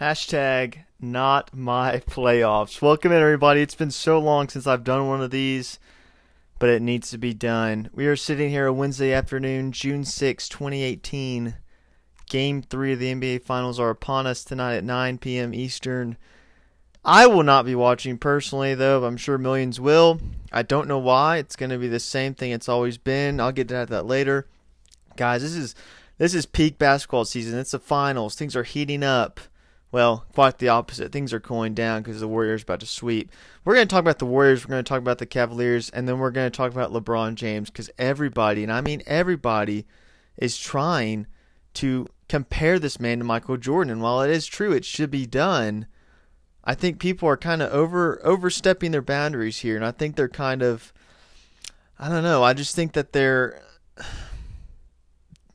Hashtag 0.00 0.84
not 1.00 1.56
my 1.56 2.02
playoffs. 2.06 2.82
Welcome 2.82 3.12
in, 3.12 3.22
everybody. 3.22 3.62
It's 3.62 3.74
been 3.74 3.90
so 3.90 4.18
long 4.18 4.46
since 4.46 4.66
I've 4.66 4.84
done 4.84 5.08
one 5.08 5.22
of 5.22 5.30
these, 5.30 5.78
but 6.58 6.68
it 6.68 6.82
needs 6.82 7.08
to 7.12 7.18
be 7.18 7.32
done. 7.32 7.88
We 7.94 8.06
are 8.06 8.14
sitting 8.14 8.50
here 8.50 8.66
a 8.66 8.74
Wednesday 8.74 9.14
afternoon, 9.14 9.72
June 9.72 10.04
6, 10.04 10.50
2018. 10.50 11.54
Game 12.28 12.60
three 12.60 12.92
of 12.92 12.98
the 12.98 13.14
NBA 13.14 13.44
Finals 13.44 13.80
are 13.80 13.88
upon 13.88 14.26
us 14.26 14.44
tonight 14.44 14.74
at 14.74 14.84
9 14.84 15.16
p.m. 15.16 15.54
Eastern. 15.54 16.18
I 17.02 17.26
will 17.26 17.44
not 17.44 17.64
be 17.64 17.74
watching 17.74 18.18
personally, 18.18 18.74
though. 18.74 19.02
I'm 19.02 19.16
sure 19.16 19.38
millions 19.38 19.80
will. 19.80 20.20
I 20.52 20.62
don't 20.62 20.88
know 20.88 20.98
why. 20.98 21.38
It's 21.38 21.56
going 21.56 21.70
to 21.70 21.78
be 21.78 21.88
the 21.88 22.00
same 22.00 22.34
thing 22.34 22.50
it's 22.50 22.68
always 22.68 22.98
been. 22.98 23.40
I'll 23.40 23.50
get 23.50 23.68
to 23.68 23.86
that 23.88 24.06
later. 24.06 24.46
Guys, 25.16 25.40
this 25.40 25.54
is 25.54 25.74
this 26.18 26.34
is 26.34 26.44
peak 26.44 26.76
basketball 26.76 27.24
season. 27.24 27.58
It's 27.58 27.70
the 27.70 27.78
finals. 27.78 28.34
Things 28.34 28.54
are 28.56 28.62
heating 28.62 29.02
up. 29.02 29.40
Well, 29.92 30.26
quite 30.34 30.58
the 30.58 30.68
opposite. 30.68 31.12
Things 31.12 31.32
are 31.32 31.40
cooling 31.40 31.74
down 31.74 32.02
because 32.02 32.20
the 32.20 32.28
Warriors 32.28 32.62
about 32.62 32.80
to 32.80 32.86
sweep. 32.86 33.30
We're 33.64 33.74
going 33.74 33.86
to 33.86 33.92
talk 33.92 34.00
about 34.00 34.18
the 34.18 34.26
Warriors. 34.26 34.64
We're 34.64 34.72
going 34.72 34.84
to 34.84 34.88
talk 34.88 34.98
about 34.98 35.18
the 35.18 35.26
Cavaliers, 35.26 35.90
and 35.90 36.08
then 36.08 36.18
we're 36.18 36.30
going 36.30 36.50
to 36.50 36.56
talk 36.56 36.72
about 36.72 36.92
LeBron 36.92 37.36
James 37.36 37.70
because 37.70 37.90
everybody, 37.96 38.62
and 38.62 38.72
I 38.72 38.80
mean 38.80 39.02
everybody, 39.06 39.86
is 40.36 40.58
trying 40.58 41.26
to 41.74 42.08
compare 42.28 42.78
this 42.78 42.98
man 42.98 43.18
to 43.18 43.24
Michael 43.24 43.56
Jordan. 43.56 43.92
And 43.92 44.02
while 44.02 44.22
it 44.22 44.30
is 44.30 44.46
true, 44.46 44.72
it 44.72 44.84
should 44.84 45.10
be 45.10 45.26
done. 45.26 45.86
I 46.64 46.74
think 46.74 46.98
people 46.98 47.28
are 47.28 47.36
kind 47.36 47.62
of 47.62 47.72
over 47.72 48.20
overstepping 48.24 48.90
their 48.90 49.02
boundaries 49.02 49.60
here, 49.60 49.76
and 49.76 49.84
I 49.84 49.92
think 49.92 50.16
they're 50.16 50.28
kind 50.28 50.62
of, 50.62 50.92
I 51.98 52.08
don't 52.08 52.24
know. 52.24 52.42
I 52.42 52.54
just 52.54 52.74
think 52.74 52.92
that 52.94 53.12
they're 53.12 53.62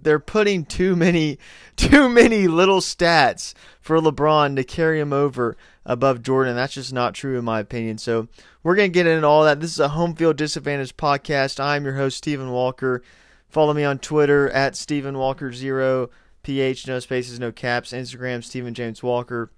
they're 0.01 0.19
putting 0.19 0.65
too 0.65 0.95
many 0.95 1.37
too 1.75 2.09
many 2.09 2.47
little 2.47 2.79
stats 2.79 3.53
for 3.79 3.97
LeBron 3.97 4.55
to 4.55 4.63
carry 4.63 4.99
him 4.99 5.13
over 5.13 5.57
above 5.85 6.21
Jordan. 6.21 6.55
That's 6.55 6.73
just 6.73 6.93
not 6.93 7.13
true 7.13 7.37
in 7.37 7.45
my 7.45 7.59
opinion. 7.59 7.97
So 7.97 8.27
we're 8.63 8.75
gonna 8.75 8.89
get 8.89 9.07
into 9.07 9.27
all 9.27 9.43
that. 9.45 9.59
This 9.59 9.71
is 9.71 9.79
a 9.79 9.89
home 9.89 10.15
field 10.15 10.37
disadvantage 10.37 10.95
podcast. 10.97 11.59
I'm 11.59 11.85
your 11.85 11.95
host 11.95 12.17
Stephen 12.17 12.51
Walker. 12.51 13.01
Follow 13.49 13.73
me 13.73 13.83
on 13.83 13.99
Twitter 13.99 14.49
at 14.49 14.75
Stephen 14.75 15.17
Walker 15.17 15.51
zero 15.51 16.09
ph 16.43 16.87
no 16.87 16.99
spaces 16.99 17.39
no 17.39 17.51
caps. 17.51 17.91
Instagram 17.91 18.43
Stephen 18.43 18.73
James 18.73 19.03
Walker. 19.03 19.51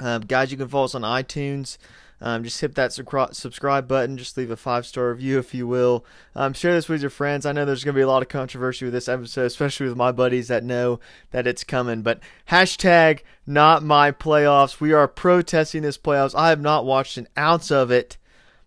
Um, 0.00 0.22
guys, 0.22 0.50
you 0.50 0.56
can 0.56 0.68
follow 0.68 0.84
us 0.84 0.94
on 0.94 1.02
iTunes. 1.02 1.78
Um, 2.20 2.42
just 2.42 2.60
hit 2.60 2.74
that 2.74 2.92
subscribe 2.92 3.86
button. 3.86 4.18
Just 4.18 4.36
leave 4.36 4.50
a 4.50 4.56
five 4.56 4.86
star 4.86 5.10
review 5.10 5.38
if 5.38 5.54
you 5.54 5.66
will. 5.66 6.04
Um, 6.34 6.52
share 6.52 6.74
this 6.74 6.88
with 6.88 7.00
your 7.00 7.10
friends. 7.10 7.46
I 7.46 7.52
know 7.52 7.64
there's 7.64 7.84
going 7.84 7.94
to 7.94 7.98
be 7.98 8.02
a 8.02 8.08
lot 8.08 8.22
of 8.22 8.28
controversy 8.28 8.84
with 8.84 8.94
this 8.94 9.08
episode, 9.08 9.44
especially 9.46 9.88
with 9.88 9.96
my 9.96 10.10
buddies 10.10 10.48
that 10.48 10.64
know 10.64 10.98
that 11.30 11.46
it's 11.46 11.64
coming. 11.64 12.02
But 12.02 12.20
hashtag 12.50 13.20
not 13.46 13.84
my 13.84 14.10
playoffs. 14.10 14.80
We 14.80 14.92
are 14.92 15.08
protesting 15.08 15.82
this 15.82 15.98
playoffs. 15.98 16.34
I 16.34 16.48
have 16.48 16.60
not 16.60 16.84
watched 16.84 17.16
an 17.16 17.28
ounce 17.38 17.70
of 17.70 17.90
it, 17.90 18.16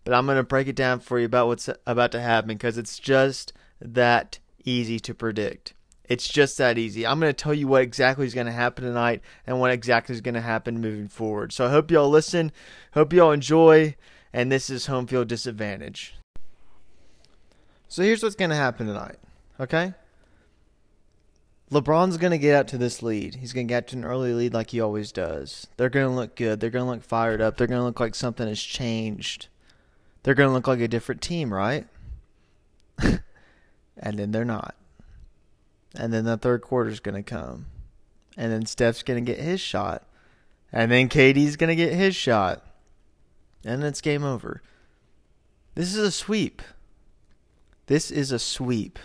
but 0.04 0.14
I'm 0.14 0.26
going 0.26 0.38
to 0.38 0.44
break 0.44 0.68
it 0.68 0.76
down 0.76 1.00
for 1.00 1.20
you 1.20 1.26
about 1.26 1.48
what's 1.48 1.70
about 1.86 2.12
to 2.14 2.22
happen 2.22 2.50
because 2.50 2.78
it's 2.78 3.00
just 3.00 3.54
that 3.82 4.40
easy 4.64 5.00
to 5.00 5.14
predict. 5.14 5.74
It's 6.12 6.28
just 6.28 6.58
that 6.58 6.78
easy. 6.78 7.08
I'm 7.08 7.22
going 7.22 7.30
to 7.30 7.34
tell 7.34 7.54
you 7.54 7.70
what 7.70 7.84
exactly 7.84 8.26
is 8.26 8.34
going 8.34 8.48
to 8.48 8.52
happen 8.52 8.84
tonight 8.84 9.22
and 9.48 9.62
what 9.62 9.72
exactly 9.72 10.14
is 10.14 10.20
going 10.20 10.34
to 10.36 10.42
happen 10.42 10.82
moving 10.82 11.08
forward. 11.08 11.54
So 11.54 11.66
I 11.66 11.70
hope 11.70 11.90
y'all 11.90 12.10
listen. 12.10 12.52
Hope 12.96 13.14
y'all 13.14 13.32
enjoy. 13.32 13.96
And 14.34 14.52
this 14.52 14.70
is 14.70 14.88
home 14.88 15.08
field 15.08 15.30
disadvantage. 15.30 16.16
So 17.88 18.04
here's 18.04 18.22
what's 18.22 18.36
going 18.36 18.50
to 18.50 18.58
happen 18.58 18.88
tonight. 18.88 19.20
Okay? 19.58 19.94
LeBron's 21.72 22.18
going 22.18 22.32
to 22.32 22.38
get 22.38 22.56
out 22.56 22.68
to 22.68 22.78
this 22.78 23.02
lead. 23.02 23.36
He's 23.36 23.54
going 23.54 23.70
to 23.70 23.74
get 23.74 23.88
to 23.88 23.96
an 23.96 24.04
early 24.04 24.34
lead 24.34 24.54
like 24.54 24.72
he 24.72 24.82
always 24.82 25.14
does. 25.14 25.68
They're 25.78 25.88
going 25.88 26.10
to 26.10 26.14
look 26.14 26.36
good. 26.36 26.60
They're 26.60 26.70
going 26.70 26.88
to 26.88 26.92
look 26.92 27.04
fired 27.04 27.40
up. 27.40 27.56
They're 27.56 27.68
going 27.68 27.80
to 27.80 27.86
look 27.86 28.02
like 28.02 28.16
something 28.16 28.50
has 28.50 28.62
changed. 28.62 29.48
They're 30.24 30.36
going 30.36 30.50
to 30.50 30.54
look 30.54 30.68
like 30.68 30.82
a 30.82 30.90
different 30.90 31.22
team, 31.22 31.54
right? 31.54 31.88
and 33.02 33.22
then 34.20 34.32
they're 34.32 34.44
not. 34.44 34.76
And 35.96 36.14
then 36.14 36.26
the 36.26 36.38
third 36.38 36.62
quarter's 36.62 37.00
going 37.00 37.16
to 37.16 37.24
come. 37.24 37.66
And 38.38 38.52
then 38.52 38.66
Steph's 38.66 39.04
going 39.04 39.24
to 39.24 39.32
get 39.32 39.44
his 39.44 39.60
shot. 39.60 40.08
And 40.72 40.92
then 40.92 41.10
KD's 41.10 41.58
going 41.58 41.70
to 41.70 41.76
get 41.76 41.94
his 41.94 42.16
shot. 42.16 42.66
And 43.66 43.84
it's 43.84 44.02
game 44.02 44.24
over. 44.24 44.62
This 45.76 45.94
is 45.94 45.98
a 45.98 46.12
sweep. 46.12 46.62
This 47.88 48.10
is 48.10 48.32
a 48.32 48.40
sweep. 48.40 49.00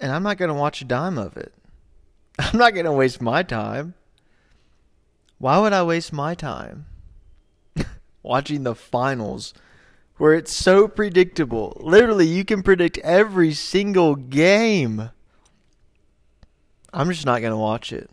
And 0.00 0.10
I'm 0.10 0.22
not 0.22 0.38
going 0.38 0.48
to 0.48 0.54
watch 0.54 0.80
a 0.80 0.84
dime 0.84 1.18
of 1.18 1.36
it. 1.36 1.52
I'm 2.38 2.58
not 2.58 2.74
going 2.74 2.86
to 2.86 2.92
waste 2.92 3.20
my 3.20 3.42
time. 3.42 3.94
Why 5.38 5.58
would 5.58 5.72
I 5.72 5.82
waste 5.82 6.12
my 6.12 6.34
time 6.34 6.86
watching 8.22 8.62
the 8.64 8.74
finals 8.74 9.52
where 10.16 10.34
it's 10.34 10.52
so 10.52 10.86
predictable. 10.88 11.76
Literally, 11.80 12.26
you 12.26 12.44
can 12.44 12.62
predict 12.62 12.98
every 12.98 13.52
single 13.52 14.14
game. 14.14 15.10
I'm 16.92 17.10
just 17.10 17.26
not 17.26 17.40
going 17.40 17.52
to 17.52 17.56
watch 17.56 17.92
it. 17.92 18.10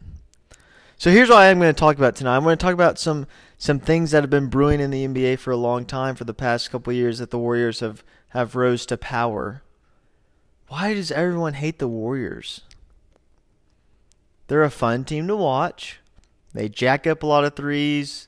So 0.97 1.11
here's 1.11 1.29
what 1.29 1.39
I 1.39 1.47
am 1.47 1.59
going 1.59 1.73
to 1.73 1.79
talk 1.79 1.97
about 1.97 2.15
tonight. 2.15 2.35
I'm 2.35 2.43
going 2.43 2.57
to 2.57 2.63
talk 2.63 2.73
about 2.73 2.99
some 2.99 3.27
some 3.57 3.79
things 3.79 4.09
that 4.09 4.23
have 4.23 4.29
been 4.31 4.47
brewing 4.47 4.79
in 4.79 4.89
the 4.89 5.05
NBA 5.05 5.37
for 5.37 5.51
a 5.51 5.57
long 5.57 5.85
time 5.85 6.15
for 6.15 6.23
the 6.23 6.33
past 6.33 6.71
couple 6.71 6.91
years 6.93 7.19
that 7.19 7.29
the 7.29 7.37
Warriors 7.37 7.79
have 7.79 8.03
have 8.29 8.55
rose 8.55 8.85
to 8.87 8.97
power. 8.97 9.61
Why 10.67 10.93
does 10.93 11.11
everyone 11.11 11.53
hate 11.53 11.79
the 11.79 11.87
Warriors? 11.87 12.61
They're 14.47 14.63
a 14.63 14.71
fun 14.71 15.03
team 15.03 15.27
to 15.27 15.35
watch. 15.35 15.99
They 16.53 16.69
jack 16.69 17.05
up 17.05 17.23
a 17.23 17.27
lot 17.27 17.45
of 17.45 17.55
threes. 17.55 18.27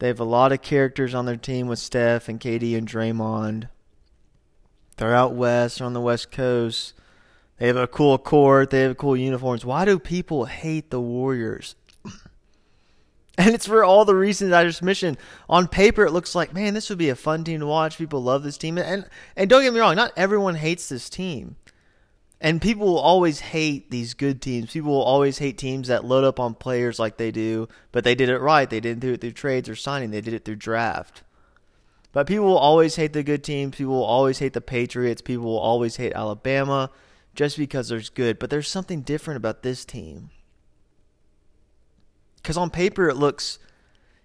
They 0.00 0.06
have 0.06 0.18
a 0.18 0.24
lot 0.24 0.50
of 0.50 0.62
characters 0.62 1.14
on 1.14 1.26
their 1.26 1.36
team 1.36 1.68
with 1.68 1.78
Steph 1.78 2.30
and 2.30 2.40
KD 2.40 2.76
and 2.76 2.88
Draymond. 2.88 3.68
They're 4.96 5.14
out 5.14 5.34
west, 5.34 5.82
on 5.82 5.92
the 5.92 6.00
west 6.00 6.30
coast. 6.30 6.94
They 7.58 7.66
have 7.66 7.76
a 7.76 7.86
cool 7.86 8.16
court, 8.16 8.70
they 8.70 8.80
have 8.80 8.96
cool 8.96 9.14
uniforms. 9.14 9.66
Why 9.66 9.84
do 9.84 9.98
people 9.98 10.46
hate 10.46 10.90
the 10.90 11.02
Warriors? 11.02 11.74
and 13.38 13.54
it's 13.54 13.66
for 13.66 13.84
all 13.84 14.06
the 14.06 14.14
reasons 14.14 14.54
I 14.54 14.64
just 14.64 14.82
mentioned. 14.82 15.18
On 15.50 15.68
paper, 15.68 16.06
it 16.06 16.12
looks 16.12 16.34
like, 16.34 16.54
man, 16.54 16.72
this 16.72 16.88
would 16.88 16.98
be 16.98 17.10
a 17.10 17.14
fun 17.14 17.44
team 17.44 17.60
to 17.60 17.66
watch. 17.66 17.98
People 17.98 18.22
love 18.22 18.42
this 18.42 18.56
team. 18.56 18.78
And, 18.78 19.06
and 19.36 19.50
don't 19.50 19.62
get 19.62 19.74
me 19.74 19.80
wrong, 19.80 19.96
not 19.96 20.14
everyone 20.16 20.54
hates 20.54 20.88
this 20.88 21.10
team. 21.10 21.56
And 22.40 22.62
people 22.62 22.86
will 22.86 22.98
always 22.98 23.40
hate 23.40 23.90
these 23.90 24.14
good 24.14 24.40
teams. 24.40 24.72
People 24.72 24.92
will 24.92 25.02
always 25.02 25.38
hate 25.38 25.58
teams 25.58 25.88
that 25.88 26.06
load 26.06 26.24
up 26.24 26.40
on 26.40 26.54
players 26.54 26.98
like 26.98 27.18
they 27.18 27.30
do, 27.30 27.68
but 27.92 28.02
they 28.02 28.14
did 28.14 28.30
it 28.30 28.38
right. 28.38 28.68
They 28.68 28.80
didn't 28.80 29.00
do 29.00 29.12
it 29.12 29.20
through 29.20 29.32
trades 29.32 29.68
or 29.68 29.76
signing, 29.76 30.10
they 30.10 30.22
did 30.22 30.32
it 30.32 30.44
through 30.44 30.56
draft. 30.56 31.22
But 32.12 32.26
people 32.26 32.46
will 32.46 32.58
always 32.58 32.96
hate 32.96 33.12
the 33.12 33.22
good 33.22 33.44
teams. 33.44 33.76
People 33.76 33.94
will 33.94 34.04
always 34.04 34.38
hate 34.38 34.54
the 34.54 34.60
Patriots. 34.60 35.22
People 35.22 35.44
will 35.44 35.58
always 35.58 35.96
hate 35.96 36.12
Alabama 36.14 36.90
just 37.34 37.56
because 37.56 37.88
there's 37.88 38.08
good. 38.08 38.38
But 38.38 38.50
there's 38.50 38.68
something 38.68 39.02
different 39.02 39.36
about 39.36 39.62
this 39.62 39.84
team. 39.84 40.30
Because 42.36 42.56
on 42.56 42.70
paper 42.70 43.08
it 43.08 43.16
looks 43.16 43.58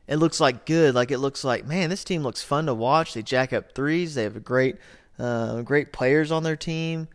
it 0.07 0.15
looks 0.15 0.39
like 0.39 0.65
good. 0.65 0.95
Like 0.95 1.11
it 1.11 1.19
looks 1.19 1.43
like, 1.43 1.67
man, 1.67 1.89
this 1.89 2.03
team 2.03 2.23
looks 2.23 2.41
fun 2.41 2.65
to 2.67 2.73
watch. 2.73 3.13
They 3.13 3.21
jack 3.21 3.53
up 3.53 3.73
threes. 3.73 4.15
They 4.15 4.23
have 4.23 4.43
great 4.43 4.77
uh, 5.19 5.61
great 5.61 5.93
players 5.93 6.31
on 6.31 6.43
their 6.43 6.55
team 6.55 7.07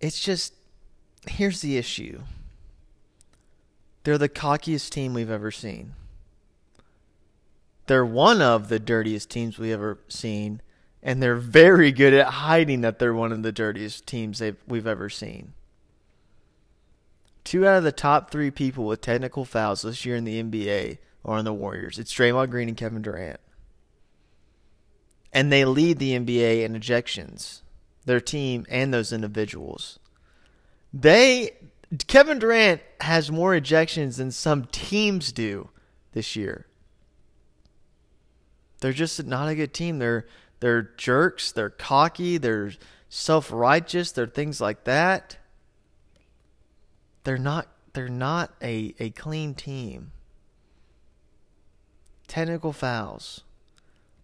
it's 0.00 0.20
just 0.20 0.54
here's 1.26 1.60
the 1.60 1.76
issue. 1.76 2.22
They're 4.04 4.18
the 4.18 4.28
cockiest 4.28 4.90
team 4.90 5.14
we've 5.14 5.30
ever 5.30 5.50
seen. 5.50 5.94
They're 7.86 8.04
one 8.04 8.40
of 8.42 8.68
the 8.68 8.78
dirtiest 8.78 9.30
teams 9.30 9.58
we've 9.58 9.72
ever 9.72 9.98
seen, 10.08 10.60
and 11.02 11.22
they're 11.22 11.36
very 11.36 11.92
good 11.92 12.14
at 12.14 12.26
hiding 12.26 12.80
that 12.82 12.98
they're 12.98 13.14
one 13.14 13.32
of 13.32 13.42
the 13.42 13.52
dirtiest 13.52 14.06
teams 14.06 14.42
we've 14.66 14.86
ever 14.86 15.08
seen. 15.08 15.52
Two 17.44 17.66
out 17.66 17.78
of 17.78 17.84
the 17.84 17.92
top 17.92 18.30
three 18.30 18.50
people 18.50 18.86
with 18.86 19.02
technical 19.02 19.44
fouls 19.44 19.82
this 19.82 20.06
year 20.06 20.16
in 20.16 20.24
the 20.24 20.42
NBA 20.42 20.98
are 21.24 21.38
on 21.38 21.44
the 21.44 21.52
Warriors. 21.52 21.98
It's 21.98 22.12
Draymond 22.12 22.50
Green 22.50 22.68
and 22.68 22.76
Kevin 22.76 23.02
Durant. 23.02 23.40
And 25.30 25.52
they 25.52 25.64
lead 25.64 25.98
the 25.98 26.18
NBA 26.18 26.62
in 26.62 26.78
ejections 26.78 27.60
their 28.04 28.20
team 28.20 28.66
and 28.68 28.92
those 28.92 29.12
individuals. 29.12 29.98
They 30.92 31.52
Kevin 32.06 32.38
Durant 32.38 32.80
has 33.00 33.30
more 33.30 33.52
ejections 33.52 34.16
than 34.16 34.30
some 34.30 34.64
teams 34.66 35.32
do 35.32 35.70
this 36.12 36.36
year. 36.36 36.66
They're 38.80 38.92
just 38.92 39.24
not 39.24 39.48
a 39.48 39.54
good 39.54 39.72
team. 39.72 39.98
They're 39.98 40.26
they're 40.60 40.90
jerks, 40.96 41.52
they're 41.52 41.70
cocky, 41.70 42.38
they're 42.38 42.72
self-righteous, 43.08 44.12
they're 44.12 44.26
things 44.26 44.60
like 44.60 44.84
that. 44.84 45.36
They're 47.24 47.38
not 47.38 47.68
they're 47.92 48.08
not 48.08 48.52
a, 48.60 48.94
a 48.98 49.10
clean 49.10 49.54
team. 49.54 50.10
Technical 52.26 52.72
fouls. 52.72 53.43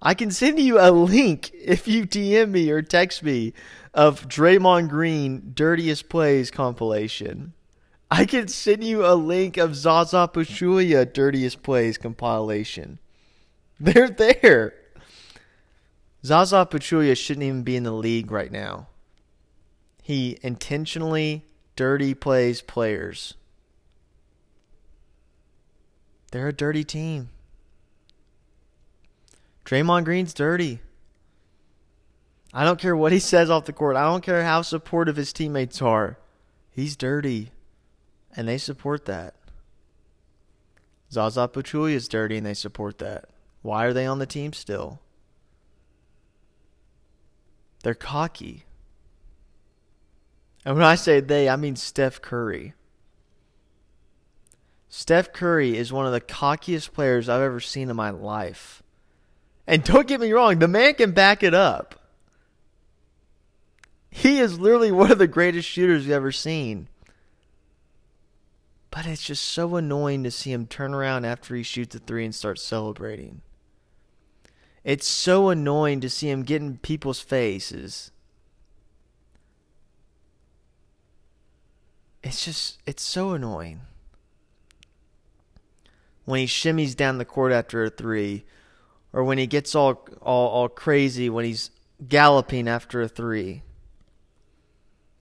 I 0.03 0.15
can 0.15 0.31
send 0.31 0.59
you 0.59 0.81
a 0.81 0.91
link 0.91 1.51
if 1.53 1.87
you 1.87 2.07
DM 2.07 2.51
me 2.51 2.71
or 2.71 2.81
text 2.81 3.23
me 3.23 3.53
of 3.93 4.29
Draymond 4.29 4.89
Green 4.89 5.53
dirtiest 5.55 6.09
plays 6.09 6.51
compilation. 6.51 7.53
I 8.11 8.25
can 8.25 8.49
send 8.49 8.83
you 8.83 9.05
a 9.07 9.15
link 9.15 9.57
of 9.57 9.77
Zaza 9.77 10.29
Pachulia 10.33 11.11
dirtiest 11.11 11.63
plays 11.63 11.99
compilation. 11.99 12.99
They're 13.81 14.11
there. 14.11 14.75
Zaza 16.25 16.67
Pachulia 16.71 17.17
shouldn't 17.17 17.45
even 17.45 17.63
be 17.63 17.77
in 17.77 17.85
the 17.85 17.93
league 17.93 18.31
right 18.31 18.51
now. 18.51 18.89
He 20.03 20.39
intentionally 20.43 21.45
dirty 21.77 22.15
plays 22.15 22.63
players. 22.63 23.35
They're 26.33 26.49
a 26.49 26.53
dirty 26.53 26.85
team. 26.85 27.29
Draymond 29.65 30.05
Green's 30.05 30.35
dirty. 30.35 30.81
I 32.53 32.65
don't 32.65 32.81
care 32.81 32.97
what 32.97 33.13
he 33.13 33.21
says 33.21 33.51
off 33.51 33.67
the 33.67 33.73
court. 33.73 33.97
I 33.97 34.03
don't 34.03 34.25
care 34.25 34.45
how 34.45 34.63
supportive 34.63 35.17
his 35.17 35.33
teammates 35.33 35.81
are. 35.81 36.19
He's 36.71 36.97
dirty. 36.97 37.51
And 38.37 38.49
they 38.49 38.59
support 38.59 39.05
that. 39.07 39.35
Zaza 41.13 41.49
Pachulia 41.49 41.95
is 41.95 42.09
dirty 42.09 42.37
and 42.37 42.47
they 42.47 42.55
support 42.55 42.99
that. 42.99 43.27
Why 43.63 43.85
are 43.85 43.93
they 43.93 44.07
on 44.07 44.19
the 44.19 44.27
team 44.27 44.53
still? 44.53 45.01
They're 47.83 47.95
cocky. 47.95 48.65
And 50.65 50.77
when 50.77 50.85
I 50.85 50.95
say 50.95 51.21
they, 51.21 51.49
I 51.49 51.57
mean 51.57 51.77
Steph 51.77 52.21
Curry. 52.21 52.75
Steph 54.89 55.33
Curry 55.33 55.77
is 55.77 55.93
one 55.93 56.07
of 56.07 56.13
the 56.13 56.21
cockiest 56.21 56.93
players 56.93 57.29
I've 57.29 57.43
ever 57.43 57.61
seen 57.61 57.91
in 57.91 57.97
my 57.97 58.11
life. 58.11 58.83
And 59.71 59.85
don't 59.85 60.09
get 60.09 60.21
me 60.21 60.33
wrong, 60.33 60.59
the 60.59 60.67
man 60.67 60.95
can 60.95 61.13
back 61.13 61.45
it 61.45 61.55
up. 61.55 61.95
He 64.11 64.41
is 64.41 64.59
literally 64.59 64.91
one 64.91 65.13
of 65.13 65.19
the 65.19 65.29
greatest 65.29 65.69
shooters 65.69 66.03
you've 66.03 66.13
ever 66.13 66.33
seen. 66.33 66.89
But 68.91 69.07
it's 69.07 69.23
just 69.23 69.45
so 69.45 69.77
annoying 69.77 70.25
to 70.25 70.31
see 70.33 70.51
him 70.51 70.67
turn 70.67 70.93
around 70.93 71.25
after 71.25 71.55
he 71.55 71.63
shoots 71.63 71.95
a 71.95 72.01
three 72.01 72.25
and 72.25 72.35
start 72.35 72.59
celebrating. 72.59 73.43
It's 74.83 75.07
so 75.07 75.51
annoying 75.51 76.01
to 76.01 76.11
see 76.11 76.29
him 76.29 76.43
get 76.43 76.61
in 76.61 76.79
people's 76.79 77.21
faces. 77.21 78.11
It's 82.25 82.45
just, 82.45 82.81
it's 82.87 83.05
so 83.05 83.31
annoying. 83.35 83.83
When 86.25 86.41
he 86.41 86.47
shimmies 86.47 86.97
down 86.97 87.19
the 87.19 87.25
court 87.25 87.53
after 87.53 87.85
a 87.85 87.91
three, 87.91 88.45
or 89.13 89.25
when 89.25 89.39
he 89.39 89.47
gets 89.47 89.75
all, 89.75 90.07
all, 90.23 90.49
all 90.49 90.69
crazy 90.69 91.29
when 91.29 91.45
he's 91.45 91.71
galloping 92.09 92.69
after 92.69 93.03
a 93.03 93.09
three. 93.09 93.63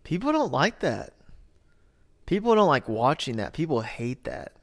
People 0.04 0.32
don't 0.32 0.52
like 0.52 0.80
that. 0.80 1.14
People 2.26 2.56
don't 2.56 2.68
like 2.68 2.88
watching 2.88 3.38
that. 3.38 3.54
People 3.54 3.82
hate 3.82 4.24
that. 4.26 4.54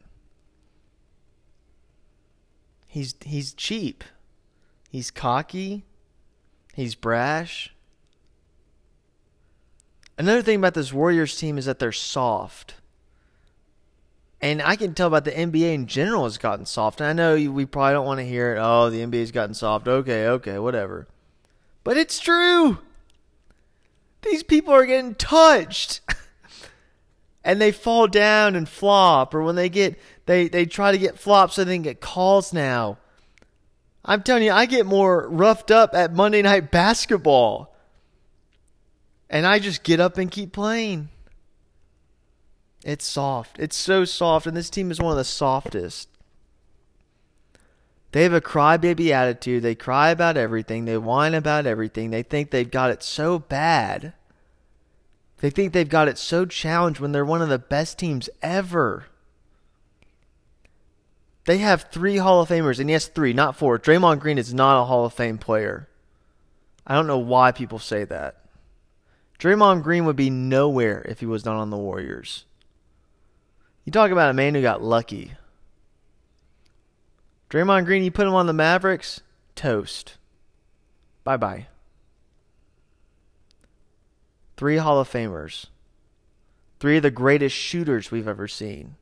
He's 2.86 3.14
he's 3.24 3.52
cheap. 3.52 4.04
He's 4.88 5.10
cocky. 5.10 5.84
He's 6.74 6.94
brash. 6.94 7.74
Another 10.16 10.42
thing 10.42 10.56
about 10.56 10.74
this 10.74 10.92
Warriors 10.92 11.36
team 11.36 11.58
is 11.58 11.66
that 11.66 11.78
they're 11.78 11.92
soft. 11.92 12.74
And 14.40 14.60
I 14.60 14.76
can 14.76 14.94
tell 14.94 15.06
about 15.06 15.24
the 15.24 15.32
NBA 15.32 15.72
in 15.74 15.86
general 15.86 16.24
has 16.24 16.38
gotten 16.38 16.66
soft. 16.66 17.00
And 17.00 17.08
I 17.08 17.12
know 17.12 17.50
we 17.50 17.64
probably 17.64 17.94
don't 17.94 18.06
want 18.06 18.20
to 18.20 18.26
hear 18.26 18.54
it. 18.54 18.58
Oh, 18.60 18.90
the 18.90 19.00
NBA's 19.00 19.32
gotten 19.32 19.54
soft. 19.54 19.88
Okay, 19.88 20.26
okay, 20.28 20.58
whatever. 20.58 21.08
But 21.84 21.96
it's 21.96 22.20
true. 22.20 22.78
These 24.22 24.42
people 24.42 24.74
are 24.74 24.84
getting 24.84 25.14
touched. 25.14 26.00
and 27.44 27.60
they 27.60 27.72
fall 27.72 28.08
down 28.08 28.56
and 28.56 28.68
flop 28.68 29.34
or 29.34 29.42
when 29.42 29.54
they 29.54 29.68
get 29.68 29.98
they 30.26 30.48
they 30.48 30.66
try 30.66 30.92
to 30.92 30.98
get 30.98 31.18
flops 31.18 31.54
so 31.54 31.64
they 31.64 31.76
can 31.76 31.82
get 31.82 32.00
calls 32.00 32.52
now. 32.52 32.98
I'm 34.04 34.22
telling 34.22 34.42
you, 34.42 34.52
I 34.52 34.66
get 34.66 34.86
more 34.86 35.28
roughed 35.28 35.70
up 35.70 35.94
at 35.94 36.12
Monday 36.12 36.42
night 36.42 36.70
basketball. 36.70 37.74
And 39.28 39.46
I 39.46 39.58
just 39.58 39.82
get 39.82 39.98
up 39.98 40.18
and 40.18 40.30
keep 40.30 40.52
playing. 40.52 41.08
It's 42.86 43.04
soft. 43.04 43.58
It's 43.58 43.74
so 43.74 44.04
soft 44.04 44.46
and 44.46 44.56
this 44.56 44.70
team 44.70 44.92
is 44.92 45.00
one 45.00 45.10
of 45.10 45.18
the 45.18 45.24
softest. 45.24 46.08
They 48.12 48.22
have 48.22 48.32
a 48.32 48.40
crybaby 48.40 49.10
attitude. 49.10 49.64
They 49.64 49.74
cry 49.74 50.10
about 50.10 50.36
everything. 50.36 50.84
They 50.84 50.96
whine 50.96 51.34
about 51.34 51.66
everything. 51.66 52.10
They 52.10 52.22
think 52.22 52.50
they've 52.50 52.70
got 52.70 52.92
it 52.92 53.02
so 53.02 53.40
bad. 53.40 54.12
They 55.38 55.50
think 55.50 55.72
they've 55.72 55.88
got 55.88 56.06
it 56.06 56.16
so 56.16 56.46
challenged 56.46 57.00
when 57.00 57.10
they're 57.10 57.24
one 57.24 57.42
of 57.42 57.48
the 57.48 57.58
best 57.58 57.98
teams 57.98 58.30
ever. 58.40 59.06
They 61.44 61.58
have 61.58 61.88
three 61.90 62.18
Hall 62.18 62.40
of 62.40 62.48
Famers, 62.48 62.78
and 62.78 62.88
yes, 62.88 63.08
three, 63.08 63.32
not 63.32 63.56
four. 63.56 63.80
Draymond 63.80 64.20
Green 64.20 64.38
is 64.38 64.54
not 64.54 64.80
a 64.80 64.84
Hall 64.84 65.04
of 65.04 65.12
Fame 65.12 65.38
player. 65.38 65.88
I 66.86 66.94
don't 66.94 67.08
know 67.08 67.18
why 67.18 67.50
people 67.50 67.80
say 67.80 68.04
that. 68.04 68.36
Draymond 69.40 69.82
Green 69.82 70.04
would 70.04 70.16
be 70.16 70.30
nowhere 70.30 71.04
if 71.08 71.18
he 71.18 71.26
was 71.26 71.44
not 71.44 71.56
on 71.56 71.70
the 71.70 71.76
Warriors. 71.76 72.44
You 73.86 73.92
talk 73.92 74.10
about 74.10 74.30
a 74.30 74.34
man 74.34 74.54
who 74.54 74.60
got 74.60 74.82
lucky. 74.82 75.32
Draymond 77.48 77.86
Green, 77.86 78.02
you 78.02 78.10
put 78.10 78.26
him 78.26 78.34
on 78.34 78.46
the 78.46 78.52
Mavericks, 78.52 79.20
toast. 79.54 80.18
Bye 81.22 81.36
bye. 81.36 81.68
Three 84.56 84.78
Hall 84.78 85.00
of 85.00 85.08
Famers. 85.08 85.66
Three 86.80 86.96
of 86.96 87.04
the 87.04 87.10
greatest 87.12 87.54
shooters 87.54 88.10
we've 88.10 88.26
ever 88.26 88.48
seen. 88.48 88.96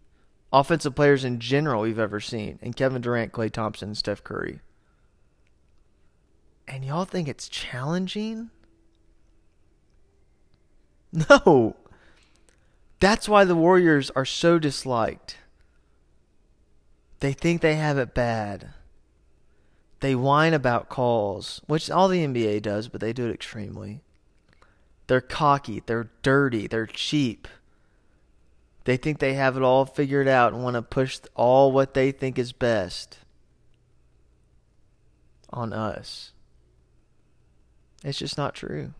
Offensive 0.52 0.94
players 0.94 1.24
in 1.24 1.40
general 1.40 1.82
we've 1.82 1.98
ever 1.98 2.20
seen. 2.20 2.58
And 2.60 2.76
Kevin 2.76 3.00
Durant, 3.00 3.32
Klay 3.32 3.50
Thompson, 3.50 3.94
Steph 3.94 4.22
Curry. 4.22 4.60
And 6.68 6.84
y'all 6.84 7.06
think 7.06 7.26
it's 7.26 7.48
challenging? 7.48 8.50
No. 11.30 11.76
That's 13.00 13.28
why 13.28 13.44
the 13.44 13.56
Warriors 13.56 14.10
are 14.10 14.24
so 14.24 14.58
disliked. 14.58 15.36
They 17.20 17.32
think 17.32 17.60
they 17.60 17.76
have 17.76 17.98
it 17.98 18.14
bad. 18.14 18.70
They 20.00 20.14
whine 20.14 20.52
about 20.52 20.88
calls, 20.88 21.62
which 21.66 21.90
all 21.90 22.08
the 22.08 22.26
NBA 22.26 22.62
does, 22.62 22.88
but 22.88 23.00
they 23.00 23.12
do 23.12 23.26
it 23.26 23.34
extremely. 23.34 24.02
They're 25.06 25.20
cocky, 25.20 25.82
they're 25.84 26.10
dirty, 26.22 26.66
they're 26.66 26.86
cheap. 26.86 27.48
They 28.84 28.96
think 28.98 29.18
they 29.18 29.34
have 29.34 29.56
it 29.56 29.62
all 29.62 29.86
figured 29.86 30.28
out 30.28 30.52
and 30.52 30.62
want 30.62 30.74
to 30.74 30.82
push 30.82 31.18
all 31.34 31.72
what 31.72 31.94
they 31.94 32.12
think 32.12 32.38
is 32.38 32.52
best 32.52 33.18
on 35.50 35.72
us. 35.72 36.32
It's 38.04 38.18
just 38.18 38.36
not 38.36 38.54
true. 38.54 38.92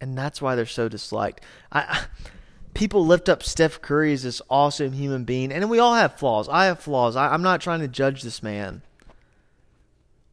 And 0.00 0.18
that's 0.18 0.42
why 0.42 0.56
they're 0.56 0.66
so 0.66 0.88
disliked. 0.88 1.44
I 1.70 2.06
people 2.74 3.06
lift 3.06 3.28
up 3.28 3.42
Steph 3.42 3.80
Curry 3.80 4.12
as 4.12 4.24
this 4.24 4.42
awesome 4.50 4.92
human 4.92 5.24
being, 5.24 5.52
and 5.52 5.70
we 5.70 5.78
all 5.78 5.94
have 5.94 6.18
flaws. 6.18 6.48
I 6.48 6.66
have 6.66 6.80
flaws. 6.80 7.16
I, 7.16 7.32
I'm 7.32 7.42
not 7.42 7.60
trying 7.60 7.80
to 7.80 7.88
judge 7.88 8.22
this 8.22 8.42
man. 8.42 8.82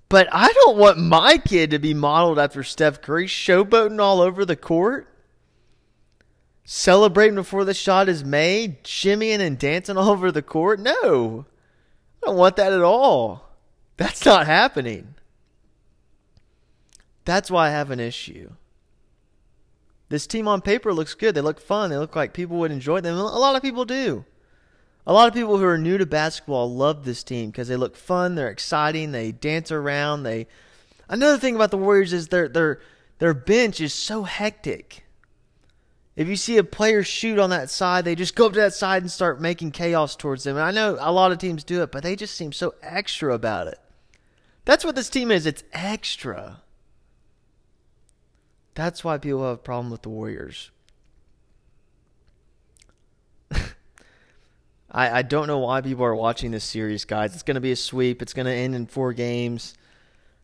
But 0.09 0.27
I 0.31 0.51
don't 0.51 0.77
want 0.77 0.97
my 0.97 1.37
kid 1.37 1.71
to 1.71 1.79
be 1.79 1.93
modeled 1.93 2.37
after 2.37 2.63
Steph 2.63 3.01
Curry, 3.01 3.27
showboating 3.27 4.01
all 4.01 4.19
over 4.19 4.43
the 4.43 4.57
court, 4.57 5.07
celebrating 6.65 7.35
before 7.35 7.63
the 7.63 7.73
shot 7.73 8.09
is 8.09 8.25
made, 8.25 8.83
shimmying 8.83 9.39
and 9.39 9.57
dancing 9.57 9.95
all 9.95 10.09
over 10.09 10.29
the 10.29 10.41
court. 10.41 10.81
No, 10.81 11.45
I 12.21 12.25
don't 12.25 12.37
want 12.37 12.57
that 12.57 12.73
at 12.73 12.81
all. 12.81 13.47
That's 13.95 14.25
not 14.25 14.47
happening. 14.47 15.15
That's 17.23 17.49
why 17.49 17.67
I 17.67 17.71
have 17.71 17.91
an 17.91 17.99
issue. 17.99 18.51
This 20.11 20.27
team 20.27 20.45
on 20.45 20.59
paper 20.59 20.93
looks 20.93 21.13
good. 21.13 21.35
They 21.35 21.41
look 21.41 21.61
fun. 21.61 21.89
They 21.89 21.97
look 21.97 22.17
like 22.17 22.33
people 22.33 22.57
would 22.57 22.69
enjoy 22.69 22.99
them. 22.99 23.15
A 23.15 23.21
lot 23.21 23.55
of 23.55 23.61
people 23.61 23.85
do. 23.85 24.25
A 25.07 25.13
lot 25.13 25.29
of 25.29 25.33
people 25.33 25.57
who 25.57 25.63
are 25.63 25.77
new 25.77 25.97
to 25.97 26.05
basketball 26.05 26.69
love 26.69 27.05
this 27.05 27.23
team 27.23 27.49
because 27.49 27.69
they 27.69 27.77
look 27.77 27.95
fun. 27.95 28.35
They're 28.35 28.49
exciting. 28.49 29.13
They 29.13 29.31
dance 29.31 29.71
around. 29.71 30.23
They. 30.23 30.47
Another 31.07 31.37
thing 31.37 31.55
about 31.55 31.71
the 31.71 31.77
Warriors 31.77 32.11
is 32.11 32.27
their 32.27 32.49
their 32.49 32.81
their 33.19 33.33
bench 33.33 33.79
is 33.79 33.93
so 33.93 34.23
hectic. 34.23 35.05
If 36.17 36.27
you 36.27 36.35
see 36.35 36.57
a 36.57 36.63
player 36.65 37.03
shoot 37.03 37.39
on 37.39 37.49
that 37.51 37.69
side, 37.69 38.03
they 38.03 38.15
just 38.15 38.35
go 38.35 38.47
up 38.47 38.53
to 38.53 38.59
that 38.59 38.73
side 38.73 39.03
and 39.03 39.09
start 39.09 39.39
making 39.39 39.71
chaos 39.71 40.17
towards 40.17 40.43
them. 40.43 40.57
And 40.57 40.65
I 40.65 40.71
know 40.71 40.97
a 40.99 41.13
lot 41.13 41.31
of 41.31 41.37
teams 41.37 41.63
do 41.63 41.83
it, 41.83 41.91
but 41.93 42.03
they 42.03 42.17
just 42.17 42.35
seem 42.35 42.51
so 42.51 42.75
extra 42.81 43.33
about 43.33 43.67
it. 43.67 43.79
That's 44.65 44.83
what 44.83 44.95
this 44.95 45.09
team 45.09 45.31
is. 45.31 45.45
It's 45.45 45.63
extra. 45.71 46.63
That's 48.73 49.03
why 49.03 49.17
people 49.17 49.43
have 49.43 49.55
a 49.55 49.57
problem 49.57 49.91
with 49.91 50.01
the 50.03 50.09
Warriors. 50.09 50.71
I, 54.91 55.19
I 55.19 55.21
don't 55.21 55.47
know 55.47 55.59
why 55.59 55.81
people 55.81 56.05
are 56.05 56.15
watching 56.15 56.51
this 56.51 56.63
series, 56.63 57.03
guys. 57.05 57.33
It's 57.33 57.43
going 57.43 57.55
to 57.55 57.61
be 57.61 57.71
a 57.71 57.75
sweep. 57.75 58.21
It's 58.21 58.33
going 58.33 58.45
to 58.45 58.53
end 58.53 58.75
in 58.75 58.85
four 58.85 59.13
games. 59.13 59.73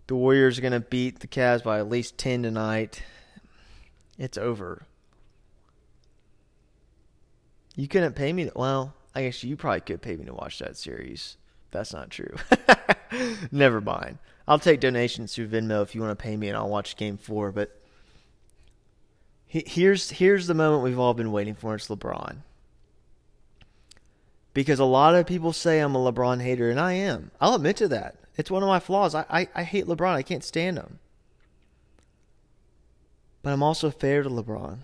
The 0.08 0.16
Warriors 0.16 0.58
are 0.58 0.62
going 0.62 0.74
to 0.74 0.80
beat 0.80 1.20
the 1.20 1.28
Cavs 1.28 1.64
by 1.64 1.80
at 1.80 1.90
least 1.90 2.18
10 2.18 2.44
tonight. 2.44 3.04
It's 4.18 4.38
over. 4.38 4.84
You 7.76 7.88
couldn't 7.88 8.16
pay 8.16 8.34
me. 8.34 8.46
To, 8.46 8.52
well, 8.56 8.96
I 9.14 9.24
guess 9.24 9.44
you 9.44 9.56
probably 9.56 9.82
could 9.82 10.02
pay 10.02 10.16
me 10.16 10.26
to 10.26 10.34
watch 10.34 10.60
that 10.60 10.76
series. 10.76 11.38
That's 11.72 11.94
not 11.94 12.10
true. 12.10 12.36
Never 13.52 13.80
mind. 13.82 14.18
I'll 14.48 14.60
take 14.60 14.80
donations 14.80 15.36
through 15.36 15.50
Venmo 15.50 15.84
if 15.84 15.94
you 15.94 16.02
want 16.02 16.18
to 16.18 16.24
pay 16.24 16.36
me, 16.38 16.48
and 16.48 16.58
I'll 16.58 16.70
watch 16.70 16.96
Game 16.96 17.18
Four. 17.18 17.52
But 17.52 17.77
here's 19.48 20.12
here's 20.12 20.48
the 20.48 20.54
moment 20.54 20.84
we've 20.84 21.00
all 21.00 21.14
been 21.14 21.32
waiting 21.32 21.56
for. 21.56 21.76
It's 21.76 21.88
LeBron. 21.88 22.38
Because 24.54 24.80
a 24.80 24.86
lot 24.86 25.16
of 25.16 25.28
people 25.28 25.54
say 25.54 25.80
I'm 25.80 25.96
a 25.96 26.12
LeBron 26.12 26.42
hater, 26.42 26.70
and 26.70 26.80
I 26.80 26.94
am. 26.94 27.32
I'll 27.40 27.56
admit 27.56 27.78
to 27.78 27.88
that. 27.90 28.16
It's 28.38 28.52
one 28.52 28.64
of 28.64 28.70
my 28.70 28.80
flaws. 28.80 29.14
I, 29.14 29.26
I, 29.30 29.48
I 29.56 29.64
hate 29.64 29.86
LeBron. 29.86 30.14
I 30.14 30.24
can't 30.24 30.44
stand 30.44 30.78
him. 30.78 31.00
But 33.44 33.54
I'm 33.54 33.64
also 33.64 33.92
fair 33.92 34.24
to 34.24 34.30
LeBron. 34.30 34.80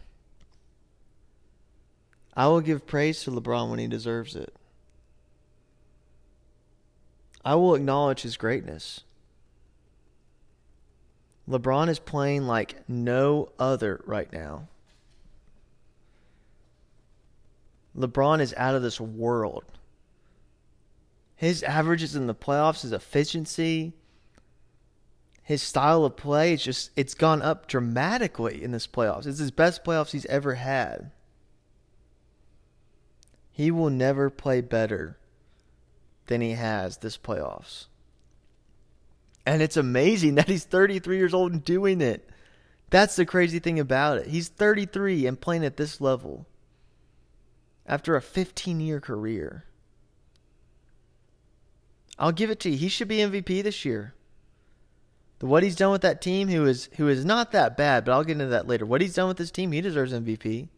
I 2.36 2.48
will 2.48 2.62
give 2.62 2.88
praise 2.88 3.24
to 3.24 3.32
LeBron 3.32 3.70
when 3.70 3.79
he 3.79 3.88
deserves 3.88 4.36
it. 4.36 4.55
I 7.43 7.55
will 7.55 7.75
acknowledge 7.75 8.22
his 8.22 8.38
greatness. 8.38 9.01
LeBron 11.50 11.89
is 11.89 12.00
playing 12.00 12.47
like 12.47 12.88
no 12.88 13.50
other 13.59 14.01
right 14.05 14.31
now. 14.31 14.67
LeBron 17.97 18.39
is 18.39 18.53
out 18.57 18.75
of 18.75 18.81
this 18.81 19.00
world. 19.00 19.65
His 21.35 21.63
averages 21.63 22.15
in 22.15 22.27
the 22.27 22.35
playoffs, 22.35 22.81
his 22.81 22.93
efficiency, 22.93 23.93
his 25.43 25.62
style 25.62 26.05
of 26.05 26.15
play, 26.15 26.53
it's 26.53 26.63
just 26.63 26.91
it's 26.95 27.13
gone 27.13 27.41
up 27.41 27.67
dramatically 27.67 28.63
in 28.63 28.71
this 28.71 28.88
playoffs. 28.88 29.27
It's 29.27 29.39
his 29.39 29.51
best 29.51 29.83
playoffs 29.83 30.12
he's 30.12 30.25
ever 30.27 30.55
had. 30.55 31.12
He 33.51 33.69
will 33.69 33.89
never 33.89 34.29
play 34.29 34.62
better 34.62 35.19
than 36.27 36.39
he 36.39 36.51
has 36.51 36.97
this 36.97 37.17
playoffs. 37.17 37.88
And 39.45 39.62
it's 39.62 39.77
amazing 39.77 40.35
that 40.35 40.47
he's 40.47 40.65
33 40.65 41.17
years 41.17 41.33
old 41.33 41.51
and 41.51 41.63
doing 41.63 42.01
it. 42.01 42.29
That's 42.89 43.15
the 43.15 43.25
crazy 43.25 43.59
thing 43.59 43.79
about 43.79 44.19
it. 44.19 44.27
He's 44.27 44.50
33 44.50 45.25
and 45.25 45.39
playing 45.39 45.65
at 45.65 45.77
this 45.77 46.00
level 46.00 46.45
after 47.85 48.15
a 48.15 48.21
15 48.21 48.79
year 48.79 49.00
career. 49.00 49.65
I'll 52.19 52.31
give 52.31 52.51
it 52.51 52.59
to 52.62 52.69
you. 52.69 52.77
He 52.77 52.89
should 52.89 53.07
be 53.07 53.17
MVP 53.17 53.63
this 53.63 53.83
year. 53.83 54.13
The, 55.39 55.47
what 55.47 55.63
he's 55.63 55.75
done 55.75 55.91
with 55.91 56.03
that 56.03 56.21
team, 56.21 56.47
who 56.47 56.65
is 56.65 56.89
who 56.97 57.07
is 57.07 57.25
not 57.25 57.51
that 57.51 57.75
bad, 57.75 58.05
but 58.05 58.12
I'll 58.12 58.23
get 58.23 58.33
into 58.33 58.47
that 58.47 58.67
later. 58.67 58.85
What 58.85 59.01
he's 59.01 59.15
done 59.15 59.27
with 59.27 59.38
this 59.38 59.51
team, 59.51 59.71
he 59.71 59.81
deserves 59.81 60.13
MVP. 60.13 60.69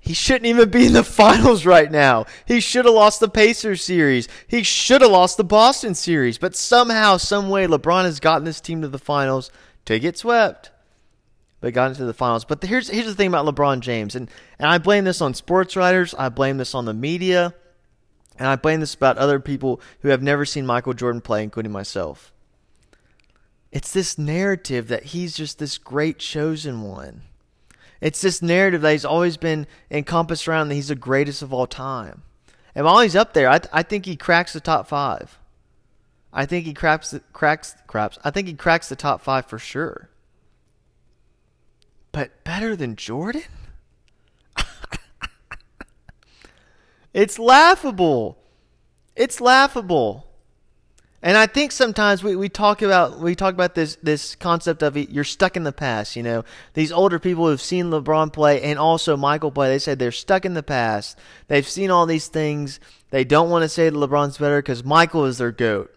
He 0.00 0.14
shouldn't 0.14 0.46
even 0.46 0.70
be 0.70 0.86
in 0.86 0.94
the 0.94 1.04
finals 1.22 1.66
right 1.66 1.90
now. 1.90 2.24
He 2.46 2.60
should 2.60 2.86
have 2.86 2.94
lost 2.94 3.20
the 3.20 3.28
Pacers 3.28 3.84
series. 3.84 4.28
He 4.48 4.62
should 4.62 5.02
have 5.02 5.10
lost 5.10 5.36
the 5.36 5.44
Boston 5.44 5.94
series. 5.94 6.38
But 6.38 6.56
somehow, 6.56 7.18
some 7.18 7.50
way, 7.50 7.66
LeBron 7.66 8.04
has 8.04 8.18
gotten 8.18 8.44
this 8.44 8.60
team 8.60 8.80
to 8.82 8.88
the 8.88 8.98
finals 8.98 9.50
to 9.84 9.98
get 9.98 10.16
swept, 10.16 10.70
but 11.60 11.74
got 11.74 11.90
into 11.90 12.06
the 12.06 12.14
finals. 12.14 12.44
But 12.44 12.62
here's 12.64 12.88
here's 12.88 13.06
the 13.06 13.14
thing 13.14 13.28
about 13.28 13.46
LeBron 13.46 13.80
James, 13.80 14.16
and 14.16 14.30
and 14.58 14.68
I 14.68 14.78
blame 14.78 15.04
this 15.04 15.20
on 15.20 15.34
sports 15.34 15.76
writers. 15.76 16.14
I 16.14 16.30
blame 16.30 16.56
this 16.56 16.74
on 16.74 16.86
the 16.86 16.94
media, 16.94 17.54
and 18.38 18.48
I 18.48 18.56
blame 18.56 18.80
this 18.80 18.94
about 18.94 19.18
other 19.18 19.38
people 19.38 19.80
who 20.00 20.08
have 20.08 20.22
never 20.22 20.46
seen 20.46 20.64
Michael 20.66 20.94
Jordan 20.94 21.20
play, 21.20 21.42
including 21.42 21.72
myself. 21.72 22.32
It's 23.70 23.92
this 23.92 24.18
narrative 24.18 24.88
that 24.88 25.04
he's 25.04 25.36
just 25.36 25.58
this 25.58 25.78
great 25.78 26.18
chosen 26.18 26.82
one. 26.82 27.22
It's 28.00 28.20
this 28.20 28.40
narrative 28.40 28.80
that 28.82 28.92
he's 28.92 29.04
always 29.04 29.36
been 29.36 29.66
encompassed 29.90 30.48
around 30.48 30.68
that 30.68 30.74
he's 30.74 30.88
the 30.88 30.94
greatest 30.94 31.42
of 31.42 31.52
all 31.52 31.66
time. 31.66 32.22
And 32.74 32.86
while 32.86 33.00
he's 33.00 33.16
up 33.16 33.34
there, 33.34 33.48
I, 33.48 33.58
th- 33.58 33.70
I 33.72 33.82
think 33.82 34.06
he 34.06 34.16
cracks 34.16 34.52
the 34.52 34.60
top 34.60 34.86
five. 34.86 35.38
I 36.32 36.46
think 36.46 36.64
he 36.64 36.72
cracks 36.72 37.10
the, 37.10 37.20
cracks 37.32 37.74
craps. 37.86 38.18
I 38.24 38.30
think 38.30 38.46
he 38.46 38.54
cracks 38.54 38.88
the 38.88 38.96
top 38.96 39.20
five 39.20 39.46
for 39.46 39.58
sure. 39.58 40.08
But 42.12 42.44
better 42.44 42.76
than 42.76 42.96
Jordan? 42.96 43.42
it's 47.14 47.38
laughable. 47.38 48.38
It's 49.16 49.40
laughable. 49.40 50.29
And 51.22 51.36
I 51.36 51.46
think 51.46 51.70
sometimes 51.70 52.24
we, 52.24 52.34
we 52.34 52.48
talk 52.48 52.80
about 52.80 53.18
we 53.18 53.34
talk 53.34 53.52
about 53.52 53.74
this 53.74 53.96
this 54.02 54.34
concept 54.34 54.82
of 54.82 54.96
you're 54.96 55.22
stuck 55.22 55.54
in 55.54 55.64
the 55.64 55.72
past. 55.72 56.16
You 56.16 56.22
know, 56.22 56.44
these 56.72 56.90
older 56.90 57.18
people 57.18 57.46
who've 57.46 57.60
seen 57.60 57.90
LeBron 57.90 58.32
play 58.32 58.62
and 58.62 58.78
also 58.78 59.18
Michael 59.18 59.50
play, 59.50 59.68
they 59.68 59.78
said 59.78 59.98
they're 59.98 60.12
stuck 60.12 60.46
in 60.46 60.54
the 60.54 60.62
past. 60.62 61.18
They've 61.48 61.68
seen 61.68 61.90
all 61.90 62.06
these 62.06 62.28
things. 62.28 62.80
They 63.10 63.24
don't 63.24 63.50
want 63.50 63.64
to 63.64 63.68
say 63.68 63.90
that 63.90 63.96
LeBron's 63.96 64.38
better 64.38 64.62
because 64.62 64.82
Michael 64.82 65.26
is 65.26 65.36
their 65.36 65.52
goat. 65.52 65.94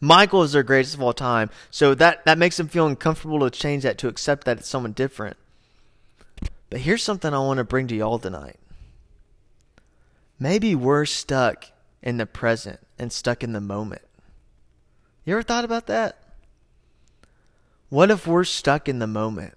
Michael 0.00 0.42
is 0.42 0.52
their 0.52 0.62
greatest 0.62 0.94
of 0.94 1.02
all 1.02 1.12
time. 1.12 1.50
So 1.70 1.94
that 1.94 2.24
that 2.24 2.38
makes 2.38 2.56
them 2.56 2.68
feel 2.68 2.86
uncomfortable 2.86 3.40
to 3.40 3.50
change 3.50 3.82
that 3.82 3.98
to 3.98 4.08
accept 4.08 4.44
that 4.44 4.58
it's 4.58 4.68
someone 4.68 4.92
different. 4.92 5.36
But 6.70 6.80
here's 6.80 7.02
something 7.02 7.34
I 7.34 7.38
want 7.40 7.58
to 7.58 7.64
bring 7.64 7.86
to 7.88 7.94
y'all 7.94 8.18
tonight. 8.18 8.56
Maybe 10.38 10.74
we're 10.74 11.04
stuck 11.04 11.66
in 12.02 12.16
the 12.16 12.26
present 12.26 12.80
and 12.98 13.12
stuck 13.12 13.44
in 13.44 13.52
the 13.52 13.60
moment. 13.60 14.02
You 15.26 15.32
ever 15.34 15.42
thought 15.42 15.64
about 15.64 15.88
that? 15.88 16.22
What 17.88 18.12
if 18.12 18.28
we're 18.28 18.44
stuck 18.44 18.88
in 18.88 19.00
the 19.00 19.08
moment? 19.08 19.54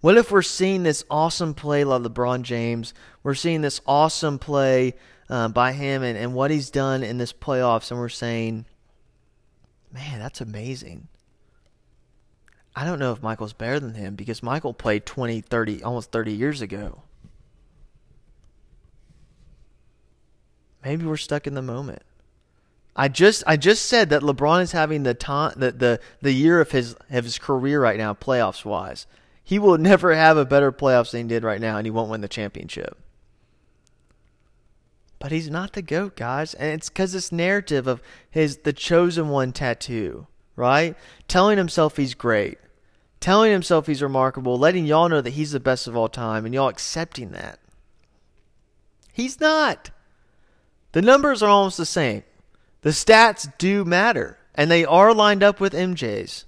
What 0.00 0.16
if 0.16 0.30
we're 0.30 0.42
seeing 0.42 0.84
this 0.84 1.04
awesome 1.10 1.54
play 1.54 1.82
like 1.82 2.02
LeBron 2.02 2.42
James? 2.42 2.94
We're 3.24 3.34
seeing 3.34 3.62
this 3.62 3.80
awesome 3.84 4.38
play 4.38 4.94
uh, 5.28 5.48
by 5.48 5.72
him 5.72 6.04
and, 6.04 6.16
and 6.16 6.34
what 6.34 6.52
he's 6.52 6.70
done 6.70 7.02
in 7.02 7.18
this 7.18 7.32
playoffs, 7.32 7.90
and 7.90 7.98
we're 7.98 8.08
saying, 8.08 8.64
man, 9.92 10.20
that's 10.20 10.40
amazing. 10.40 11.08
I 12.76 12.84
don't 12.84 13.00
know 13.00 13.10
if 13.10 13.20
Michael's 13.20 13.52
better 13.52 13.80
than 13.80 13.94
him 13.94 14.14
because 14.14 14.40
Michael 14.40 14.72
played 14.72 15.04
20, 15.04 15.40
30, 15.40 15.82
almost 15.82 16.12
30 16.12 16.32
years 16.32 16.62
ago. 16.62 17.02
Maybe 20.84 21.04
we're 21.04 21.16
stuck 21.16 21.48
in 21.48 21.54
the 21.54 21.62
moment. 21.62 22.02
I 22.96 23.08
just 23.08 23.44
I 23.46 23.56
just 23.56 23.86
said 23.86 24.10
that 24.10 24.22
LeBron 24.22 24.62
is 24.62 24.72
having 24.72 25.04
the 25.04 25.14
time 25.14 25.54
the, 25.56 25.72
the 25.72 26.00
the 26.20 26.32
year 26.32 26.60
of 26.60 26.72
his 26.72 26.94
of 27.10 27.24
his 27.24 27.38
career 27.38 27.80
right 27.80 27.98
now, 27.98 28.14
playoffs 28.14 28.64
wise. 28.64 29.06
He 29.44 29.58
will 29.58 29.78
never 29.78 30.14
have 30.14 30.36
a 30.36 30.44
better 30.44 30.72
playoffs 30.72 31.12
than 31.12 31.22
he 31.22 31.28
did 31.28 31.44
right 31.44 31.60
now, 31.60 31.76
and 31.76 31.86
he 31.86 31.90
won't 31.90 32.10
win 32.10 32.20
the 32.20 32.28
championship. 32.28 32.98
But 35.18 35.32
he's 35.32 35.50
not 35.50 35.72
the 35.72 35.82
goat, 35.82 36.16
guys, 36.16 36.54
and 36.54 36.72
it's 36.72 36.88
because 36.88 37.12
this 37.12 37.32
narrative 37.32 37.86
of 37.86 38.02
his 38.30 38.58
the 38.58 38.72
chosen 38.72 39.28
one 39.28 39.52
tattoo, 39.52 40.26
right? 40.54 40.96
Telling 41.26 41.58
himself 41.58 41.96
he's 41.96 42.14
great, 42.14 42.58
telling 43.20 43.50
himself 43.50 43.86
he's 43.86 44.02
remarkable, 44.02 44.58
letting 44.58 44.86
y'all 44.86 45.08
know 45.08 45.20
that 45.20 45.30
he's 45.30 45.52
the 45.52 45.60
best 45.60 45.86
of 45.86 45.96
all 45.96 46.08
time, 46.08 46.44
and 46.44 46.54
y'all 46.54 46.68
accepting 46.68 47.30
that. 47.30 47.58
He's 49.12 49.40
not. 49.40 49.90
The 50.92 51.02
numbers 51.02 51.42
are 51.42 51.50
almost 51.50 51.76
the 51.76 51.86
same. 51.86 52.22
The 52.82 52.90
stats 52.90 53.52
do 53.58 53.84
matter, 53.84 54.38
and 54.54 54.70
they 54.70 54.84
are 54.84 55.12
lined 55.12 55.42
up 55.42 55.60
with 55.60 55.72
MJ's. 55.72 56.44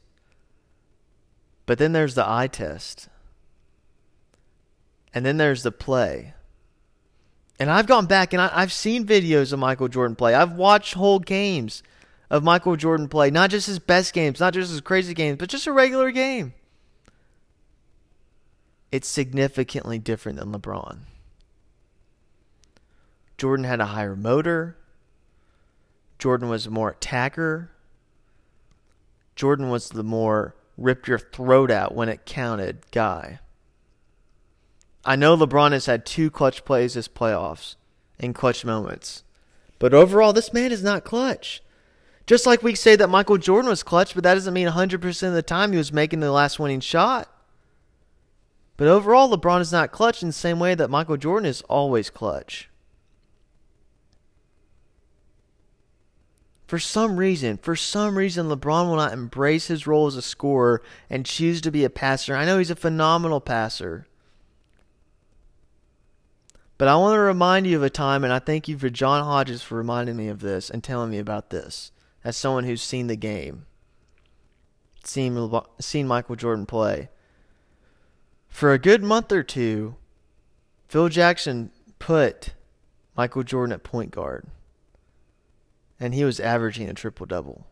But 1.67 1.79
then 1.79 1.93
there's 1.93 2.15
the 2.15 2.29
eye 2.29 2.49
test. 2.49 3.09
And 5.13 5.25
then 5.25 5.37
there's 5.37 5.63
the 5.63 5.73
play. 5.73 6.35
And 7.59 7.71
I've 7.71 7.87
gone 7.87 8.07
back 8.07 8.33
and 8.33 8.41
I, 8.41 8.61
have 8.61 8.73
seen 8.73 9.07
videos 9.07 9.53
of 9.53 9.59
Michael 9.59 9.89
Jordan 9.89 10.17
play. 10.17 10.35
I've 10.35 10.53
watched 10.53 10.95
whole 10.95 11.19
games 11.19 11.83
of 12.31 12.43
Michael 12.43 12.77
Jordan 12.77 13.09
play. 13.09 13.31
Not 13.31 13.51
just 13.51 13.67
his 13.67 13.79
best 13.79 14.15
games, 14.15 14.41
not 14.41 14.55
just 14.55 14.71
his 14.71 14.81
crazy 14.81 15.15
games, 15.15 15.39
but 15.39 15.51
just 15.51 15.67
a 15.67 15.73
regular 15.73 16.11
game. 16.11 16.55
It's 18.91 19.07
significantly 19.07 19.99
different 19.99 20.39
than 20.39 20.53
LeBron. 20.53 21.01
Jordan 23.37 23.65
had 23.65 23.81
a 23.81 23.87
higher 23.87 24.17
motor. 24.17 24.77
Jordan 26.21 26.49
was 26.49 26.67
a 26.67 26.71
more 26.71 26.91
attacker. 26.91 27.73
Jordan 29.35 29.71
was 29.71 29.89
the 29.89 30.05
more 30.05 30.55
ripped 30.77 31.09
your 31.09 31.19
throat 31.19 31.71
out 31.71 31.95
when 31.95 32.09
it 32.09 32.27
counted 32.27 32.91
guy. 32.93 33.41
I 35.05 35.17
know 35.17 35.37
LeBron 35.37 35.73
has 35.73 35.87
had 35.87 36.05
two 36.05 36.31
clutch 36.31 36.65
plays 36.65 36.95
this 36.95 37.09
playoffs 37.09 37.77
in 38.19 38.35
clutch 38.35 38.65
moments. 38.65 39.25
But 39.79 39.95
overall, 39.95 40.35
this 40.35 40.53
man 40.53 40.73
is 40.73 40.83
not 40.83 41.05
clutch. 41.05 41.63
Just 42.27 42.47
like 42.47 42.63
we 42.63 42.75
say 42.75 42.97
that 42.97 43.09
Michael 43.09 43.39
Jordan 43.39 43.71
was 43.71 43.83
clutch, 43.83 44.15
but 44.15 44.23
that 44.25 44.35
doesn't 44.35 44.55
mean 44.55 44.69
100% 44.69 45.29
of 45.29 45.35
the 45.35 45.43
time 45.43 45.73
he 45.73 45.79
was 45.79 45.93
making 45.93 46.21
the 46.21 46.31
last 46.31 46.59
winning 46.59 46.81
shot. 46.81 47.29
But 48.77 48.89
overall, 48.89 49.35
LeBron 49.35 49.61
is 49.61 49.73
not 49.73 49.91
clutch 49.91 50.23
in 50.23 50.29
the 50.29 50.33
same 50.35 50.59
way 50.59 50.75
that 50.75 50.91
Michael 50.91 51.17
Jordan 51.17 51.49
is 51.49 51.63
always 51.63 52.11
clutch. 52.11 52.69
For 56.71 56.79
some 56.79 57.17
reason, 57.17 57.57
for 57.57 57.75
some 57.75 58.17
reason, 58.17 58.47
LeBron 58.47 58.87
will 58.87 58.95
not 58.95 59.13
embrace 59.13 59.67
his 59.67 59.89
role 59.89 60.07
as 60.07 60.15
a 60.15 60.23
scorer 60.23 60.81
and 61.11 61.27
choose 61.27 61.61
to 61.63 61.73
be 61.73 61.83
a 61.83 61.91
passer. 61.91 62.37
I 62.37 62.45
know 62.45 62.59
he's 62.59 62.71
a 62.71 62.77
phenomenal 62.77 63.41
passer. 63.41 64.07
But 66.79 66.87
I 66.87 66.95
want 66.95 67.17
to 67.17 67.19
remind 67.19 67.67
you 67.67 67.77
of 67.77 67.83
a 67.83 67.91
time, 67.91 68.23
and 68.23 68.33
I 68.33 68.39
thank 68.39 68.69
you 68.69 68.79
for 68.79 68.89
John 68.89 69.25
Hodges 69.25 69.65
for 69.65 69.75
reminding 69.75 70.17
me 70.17 70.29
of 70.29 70.43
this 70.43 70.71
and 70.71 70.85
telling 70.85 71.11
me 71.11 71.19
about 71.19 71.51
this 71.51 71.91
as 72.23 72.37
someone 72.37 72.63
who's 72.63 72.83
seen 72.83 73.09
the 73.09 73.17
game, 73.17 73.67
seen, 75.03 75.51
seen 75.81 76.07
Michael 76.07 76.37
Jordan 76.37 76.67
play. 76.67 77.09
For 78.49 78.73
a 78.73 78.79
good 78.79 79.03
month 79.03 79.33
or 79.33 79.43
two, 79.43 79.97
Phil 80.87 81.09
Jackson 81.09 81.73
put 81.99 82.55
Michael 83.17 83.43
Jordan 83.43 83.73
at 83.73 83.83
point 83.83 84.13
guard, 84.13 84.47
and 86.01 86.15
he 86.15 86.25
was 86.25 86.41
averaging 86.41 86.89
a 86.89 86.95
triple 86.95 87.27
double. 87.27 87.67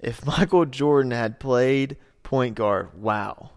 If 0.00 0.24
Michael 0.26 0.64
Jordan 0.64 1.12
had 1.12 1.38
played 1.38 1.96
point 2.22 2.56
guard, 2.56 3.00
wow. 3.00 3.50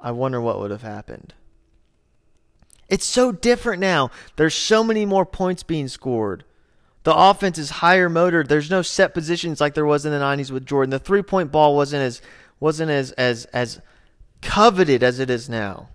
I 0.00 0.10
wonder 0.10 0.40
what 0.40 0.58
would 0.58 0.72
have 0.72 0.82
happened. 0.82 1.32
It's 2.88 3.06
so 3.06 3.32
different 3.32 3.80
now. 3.80 4.10
There's 4.36 4.54
so 4.54 4.84
many 4.84 5.06
more 5.06 5.24
points 5.24 5.62
being 5.62 5.88
scored. 5.88 6.44
The 7.04 7.14
offense 7.14 7.58
is 7.58 7.70
higher 7.70 8.08
motored. 8.08 8.48
There's 8.48 8.70
no 8.70 8.82
set 8.82 9.14
positions 9.14 9.60
like 9.60 9.74
there 9.74 9.86
was 9.86 10.04
in 10.04 10.12
the 10.12 10.18
90s 10.18 10.50
with 10.50 10.66
Jordan. 10.66 10.90
The 10.90 10.98
three-point 10.98 11.50
ball 11.52 11.76
wasn't 11.76 12.02
as 12.02 12.20
wasn't 12.60 12.90
as 12.90 13.12
as 13.12 13.46
as 13.46 13.80
coveted 14.42 15.02
as 15.02 15.18
it 15.18 15.30
is 15.30 15.48
now. 15.48 15.88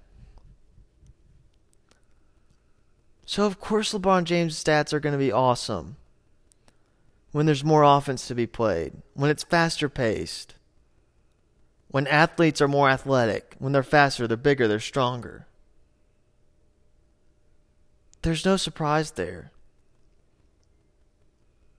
So 3.29 3.45
of 3.45 3.59
course 3.59 3.93
LeBron 3.93 4.23
James' 4.23 4.61
stats 4.61 4.91
are 4.91 4.99
going 4.99 5.13
to 5.13 5.19
be 5.19 5.31
awesome. 5.31 5.97
When 7.31 7.45
there's 7.45 7.63
more 7.63 7.83
offense 7.83 8.27
to 8.27 8.33
be 8.33 8.47
played, 8.47 9.03
when 9.13 9.29
it's 9.29 9.43
faster 9.43 9.87
paced. 9.87 10.55
When 11.89 12.07
athletes 12.07 12.59
are 12.59 12.67
more 12.67 12.89
athletic, 12.89 13.53
when 13.59 13.71
they're 13.71 13.83
faster, 13.83 14.27
they're 14.27 14.35
bigger, 14.35 14.67
they're 14.67 14.79
stronger. 14.79 15.45
There's 18.23 18.45
no 18.45 18.57
surprise 18.57 19.11
there. 19.11 19.51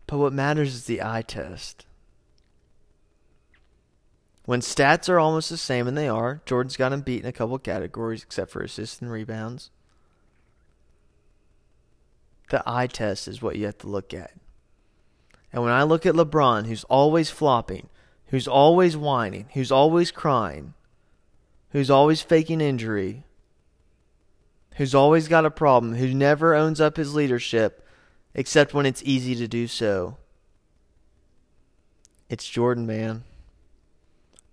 But 0.07 0.19
what 0.19 0.33
matters 0.33 0.73
is 0.73 0.85
the 0.85 1.03
eye 1.03 1.23
test. 1.23 1.85
When 4.45 4.61
stats 4.61 5.09
are 5.09 5.19
almost 5.19 5.51
the 5.51 5.57
same, 5.57 5.89
and 5.89 5.99
they 5.99 6.07
are, 6.07 6.43
Jordan's 6.47 6.77
got 6.77 6.93
him 6.93 7.01
beat 7.01 7.25
in 7.25 7.29
a 7.29 7.33
couple 7.33 7.59
categories 7.59 8.23
except 8.23 8.53
for 8.53 8.63
assists 8.63 9.03
and 9.03 9.11
rebounds. 9.11 9.73
The 12.51 12.63
eye 12.67 12.89
test 12.89 13.27
is 13.27 13.41
what 13.41 13.57
you 13.57 13.67
have 13.67 13.79
to 13.79 13.89
look 13.89 14.13
at. 14.13 14.33
And 15.53 15.63
when 15.63 15.73
I 15.73 15.85
look 15.85 16.05
at 16.05 16.15
LeBron, 16.15 16.67
who's 16.67 16.85
always 16.85 17.31
flopping, 17.31 17.89
who's 18.27 18.47
always 18.47 18.97
whining, 18.97 19.49
who's 19.55 19.73
always 19.73 20.11
crying, 20.11 20.75
who's 21.71 21.91
always 21.91 22.23
faking 22.23 22.61
injury, 22.61 23.25
who's 24.77 24.95
always 24.95 25.29
got 25.29 25.47
a 25.47 25.51
problem, 25.51 25.95
who 25.95 26.13
never 26.13 26.55
owns 26.55 26.81
up 26.81 26.97
his 26.97 27.15
leadership 27.15 27.87
except 28.35 28.75
when 28.75 28.87
it's 28.87 29.03
easy 29.05 29.35
to 29.37 29.49
do 29.49 29.67
so. 29.67 30.17
It's 32.29 32.49
Jordan, 32.49 32.87
man. 32.87 33.25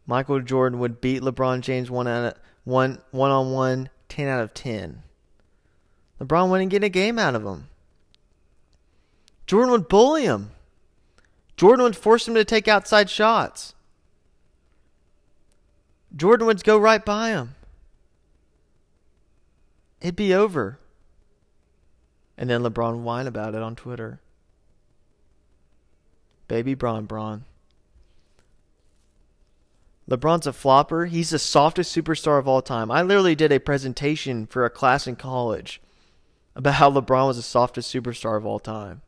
Michael 0.07 0.41
Jordan 0.41 0.79
would 0.79 1.01
beat 1.01 1.21
LeBron 1.21 1.61
James 1.61 1.91
one 1.91 2.07
of 2.07 2.33
one 2.63 3.01
one 3.11 3.31
on 3.31 3.51
one, 3.51 3.89
ten 4.09 4.27
out 4.27 4.41
of 4.41 4.53
ten. 4.53 5.03
LeBron 6.19 6.49
wouldn't 6.49 6.71
get 6.71 6.83
a 6.83 6.89
game 6.89 7.19
out 7.19 7.35
of 7.35 7.43
him. 7.43 7.69
Jordan 9.47 9.71
would 9.71 9.87
bully 9.87 10.23
him. 10.23 10.51
Jordan 11.55 11.83
would 11.83 11.95
force 11.95 12.27
him 12.27 12.35
to 12.35 12.45
take 12.45 12.67
outside 12.67 13.09
shots. 13.09 13.73
Jordan 16.15 16.45
would 16.47 16.63
go 16.63 16.77
right 16.77 17.03
by 17.03 17.29
him. 17.29 17.55
It'd 20.01 20.15
be 20.15 20.33
over. 20.33 20.79
And 22.37 22.49
then 22.49 22.61
LeBron 22.61 22.99
whine 22.99 23.25
about 23.25 23.55
it 23.55 23.63
on 23.63 23.75
Twitter. 23.75 24.19
Baby 26.47 26.75
Bron 26.75 27.05
Bron. 27.05 27.45
LeBron's 30.09 30.47
a 30.47 30.53
flopper. 30.53 31.05
He's 31.05 31.31
the 31.31 31.39
softest 31.39 31.95
superstar 31.95 32.39
of 32.39 32.47
all 32.47 32.61
time. 32.61 32.91
I 32.91 33.01
literally 33.01 33.35
did 33.35 33.51
a 33.51 33.59
presentation 33.59 34.45
for 34.45 34.63
a 34.63 34.69
class 34.69 35.07
in 35.07 35.15
college 35.15 35.81
about 36.55 36.75
how 36.75 36.91
LeBron 36.91 37.27
was 37.27 37.37
the 37.37 37.43
softest 37.43 37.93
superstar 37.93 38.37
of 38.37 38.45
all 38.45 38.59
time. 38.59 39.01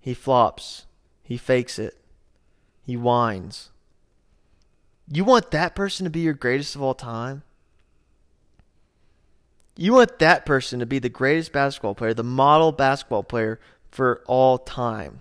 He 0.00 0.14
flops. 0.14 0.86
He 1.22 1.36
fakes 1.36 1.78
it. 1.78 1.96
He 2.84 2.96
whines. 2.96 3.70
You 5.12 5.24
want 5.24 5.50
that 5.50 5.74
person 5.74 6.04
to 6.04 6.10
be 6.10 6.20
your 6.20 6.34
greatest 6.34 6.74
of 6.74 6.82
all 6.82 6.94
time? 6.94 7.42
You 9.76 9.94
want 9.94 10.18
that 10.18 10.44
person 10.44 10.80
to 10.80 10.86
be 10.86 10.98
the 10.98 11.08
greatest 11.08 11.52
basketball 11.52 11.94
player, 11.94 12.14
the 12.14 12.24
model 12.24 12.72
basketball 12.72 13.22
player 13.22 13.60
for 13.90 14.22
all 14.26 14.58
time. 14.58 15.20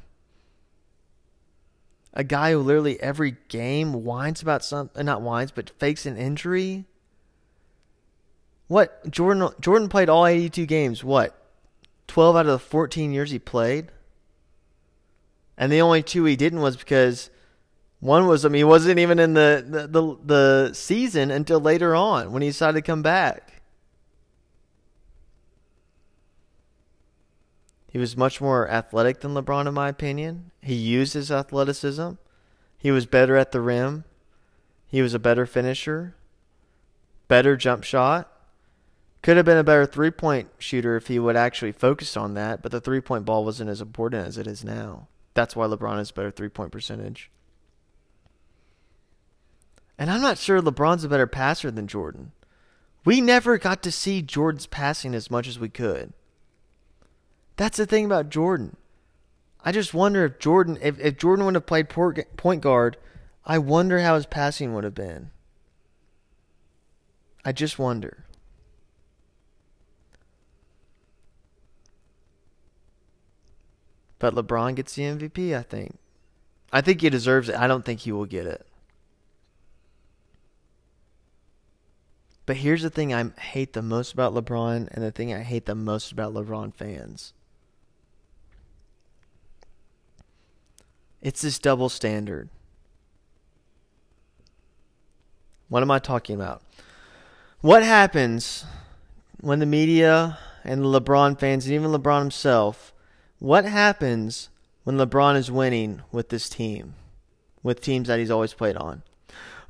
A 2.13 2.23
guy 2.23 2.51
who 2.51 2.59
literally 2.59 2.99
every 3.01 3.37
game 3.47 4.03
whines 4.03 4.41
about 4.41 4.63
something, 4.63 4.99
uh, 4.99 5.03
not 5.03 5.21
whines, 5.21 5.51
but 5.51 5.69
fakes 5.69 6.05
an 6.05 6.17
injury. 6.17 6.85
What 8.67 9.09
Jordan 9.09 9.49
Jordan 9.59 9.89
played 9.89 10.09
all 10.09 10.25
82 10.25 10.65
games. 10.65 11.03
What? 11.03 11.35
12 12.07 12.35
out 12.35 12.45
of 12.45 12.51
the 12.51 12.59
14 12.59 13.11
years 13.11 13.31
he 13.31 13.39
played? 13.39 13.91
And 15.59 15.71
the 15.71 15.81
only 15.81 16.01
two 16.01 16.23
he 16.23 16.37
didn't 16.37 16.61
was 16.61 16.77
because 16.77 17.29
one 17.99 18.25
was 18.25 18.45
I 18.45 18.47
mean 18.47 18.61
he 18.61 18.63
wasn't 18.63 18.97
even 18.97 19.19
in 19.19 19.33
the 19.33 19.63
the, 19.67 19.87
the, 19.87 20.17
the 20.23 20.73
season 20.73 21.29
until 21.29 21.59
later 21.59 21.93
on 21.93 22.31
when 22.31 22.41
he 22.41 22.47
decided 22.47 22.75
to 22.75 22.81
come 22.81 23.03
back. 23.03 23.61
He 27.91 27.97
was 27.97 28.15
much 28.15 28.39
more 28.39 28.69
athletic 28.69 29.19
than 29.19 29.33
LeBron, 29.33 29.67
in 29.67 29.73
my 29.73 29.89
opinion. 29.89 30.51
He 30.61 30.75
used 30.75 31.15
his 31.15 31.31
athleticism. 31.31 32.11
He 32.77 32.91
was 32.91 33.07
better 33.07 33.35
at 33.35 33.51
the 33.51 33.61
rim. 33.61 34.03
He 34.87 35.01
was 35.01 35.15
a 35.15 35.19
better 35.19 35.47
finisher, 35.47 36.15
better 37.27 37.57
jump 37.57 37.83
shot. 37.83 38.31
Could 39.23 39.37
have 39.37 39.45
been 39.45 39.57
a 39.57 39.63
better 39.63 39.87
three 39.87 40.11
point 40.11 40.49
shooter 40.59 40.95
if 40.95 41.07
he 41.07 41.19
would 41.19 41.35
actually 41.35 41.73
focus 41.73 42.15
on 42.15 42.35
that, 42.35 42.61
but 42.61 42.71
the 42.71 42.79
three 42.79 43.01
point 43.01 43.25
ball 43.25 43.43
wasn't 43.43 43.71
as 43.71 43.81
important 43.81 44.25
as 44.25 44.37
it 44.37 44.47
is 44.47 44.63
now. 44.63 45.07
That's 45.33 45.55
why 45.55 45.67
LeBron 45.67 45.97
has 45.97 46.11
better 46.11 46.31
three 46.31 46.49
point 46.49 46.71
percentage. 46.71 47.31
And 49.97 50.09
I'm 50.09 50.21
not 50.21 50.37
sure 50.37 50.61
LeBron's 50.61 51.03
a 51.03 51.09
better 51.09 51.27
passer 51.27 51.69
than 51.69 51.87
Jordan. 51.87 52.31
We 53.05 53.21
never 53.21 53.57
got 53.57 53.83
to 53.83 53.91
see 53.91 54.21
Jordan's 54.21 54.67
passing 54.67 55.13
as 55.13 55.31
much 55.31 55.47
as 55.47 55.59
we 55.59 55.69
could. 55.69 56.13
That's 57.57 57.77
the 57.77 57.85
thing 57.85 58.05
about 58.05 58.29
Jordan. 58.29 58.77
I 59.63 59.73
just 59.73 59.93
wonder 59.93 60.23
if 60.23 60.39
Jordan, 60.39 60.77
if, 60.81 60.97
if 60.99 61.17
Jordan 61.17 61.45
would 61.45 61.55
have 61.55 61.65
played 61.65 61.89
point 61.89 62.61
guard, 62.61 62.97
I 63.45 63.57
wonder 63.57 63.99
how 63.99 64.15
his 64.15 64.25
passing 64.25 64.73
would 64.73 64.85
have 64.85 64.95
been. 64.95 65.31
I 67.43 67.51
just 67.51 67.77
wonder. 67.77 68.25
But 74.19 74.35
LeBron 74.35 74.75
gets 74.75 74.95
the 74.95 75.03
MVP, 75.03 75.57
I 75.57 75.63
think. 75.63 75.97
I 76.71 76.81
think 76.81 77.01
he 77.01 77.09
deserves 77.09 77.49
it. 77.49 77.55
I 77.55 77.67
don't 77.67 77.83
think 77.83 78.01
he 78.01 78.11
will 78.11 78.25
get 78.25 78.45
it. 78.45 78.65
But 82.45 82.57
here's 82.57 82.81
the 82.81 82.89
thing 82.89 83.13
I 83.13 83.29
hate 83.39 83.73
the 83.73 83.81
most 83.81 84.11
about 84.13 84.33
LeBron 84.33 84.89
and 84.91 85.03
the 85.03 85.11
thing 85.11 85.33
I 85.33 85.43
hate 85.43 85.65
the 85.65 85.75
most 85.75 86.11
about 86.11 86.33
LeBron 86.33 86.73
fans. 86.73 87.33
It's 91.21 91.41
this 91.41 91.59
double 91.59 91.89
standard. 91.89 92.49
What 95.67 95.83
am 95.83 95.91
I 95.91 95.99
talking 95.99 96.35
about? 96.35 96.63
What 97.61 97.83
happens 97.83 98.65
when 99.39 99.59
the 99.59 99.65
media 99.65 100.39
and 100.63 100.81
the 100.81 100.99
LeBron 100.99 101.39
fans 101.39 101.65
and 101.65 101.75
even 101.75 101.91
LeBron 101.91 102.21
himself 102.21 102.93
what 103.39 103.65
happens 103.65 104.49
when 104.83 104.97
LeBron 104.97 105.35
is 105.35 105.51
winning 105.51 106.01
with 106.11 106.29
this 106.29 106.49
team, 106.49 106.95
with 107.63 107.81
teams 107.81 108.07
that 108.07 108.19
he's 108.19 108.31
always 108.31 108.53
played 108.53 108.77
on? 108.77 109.03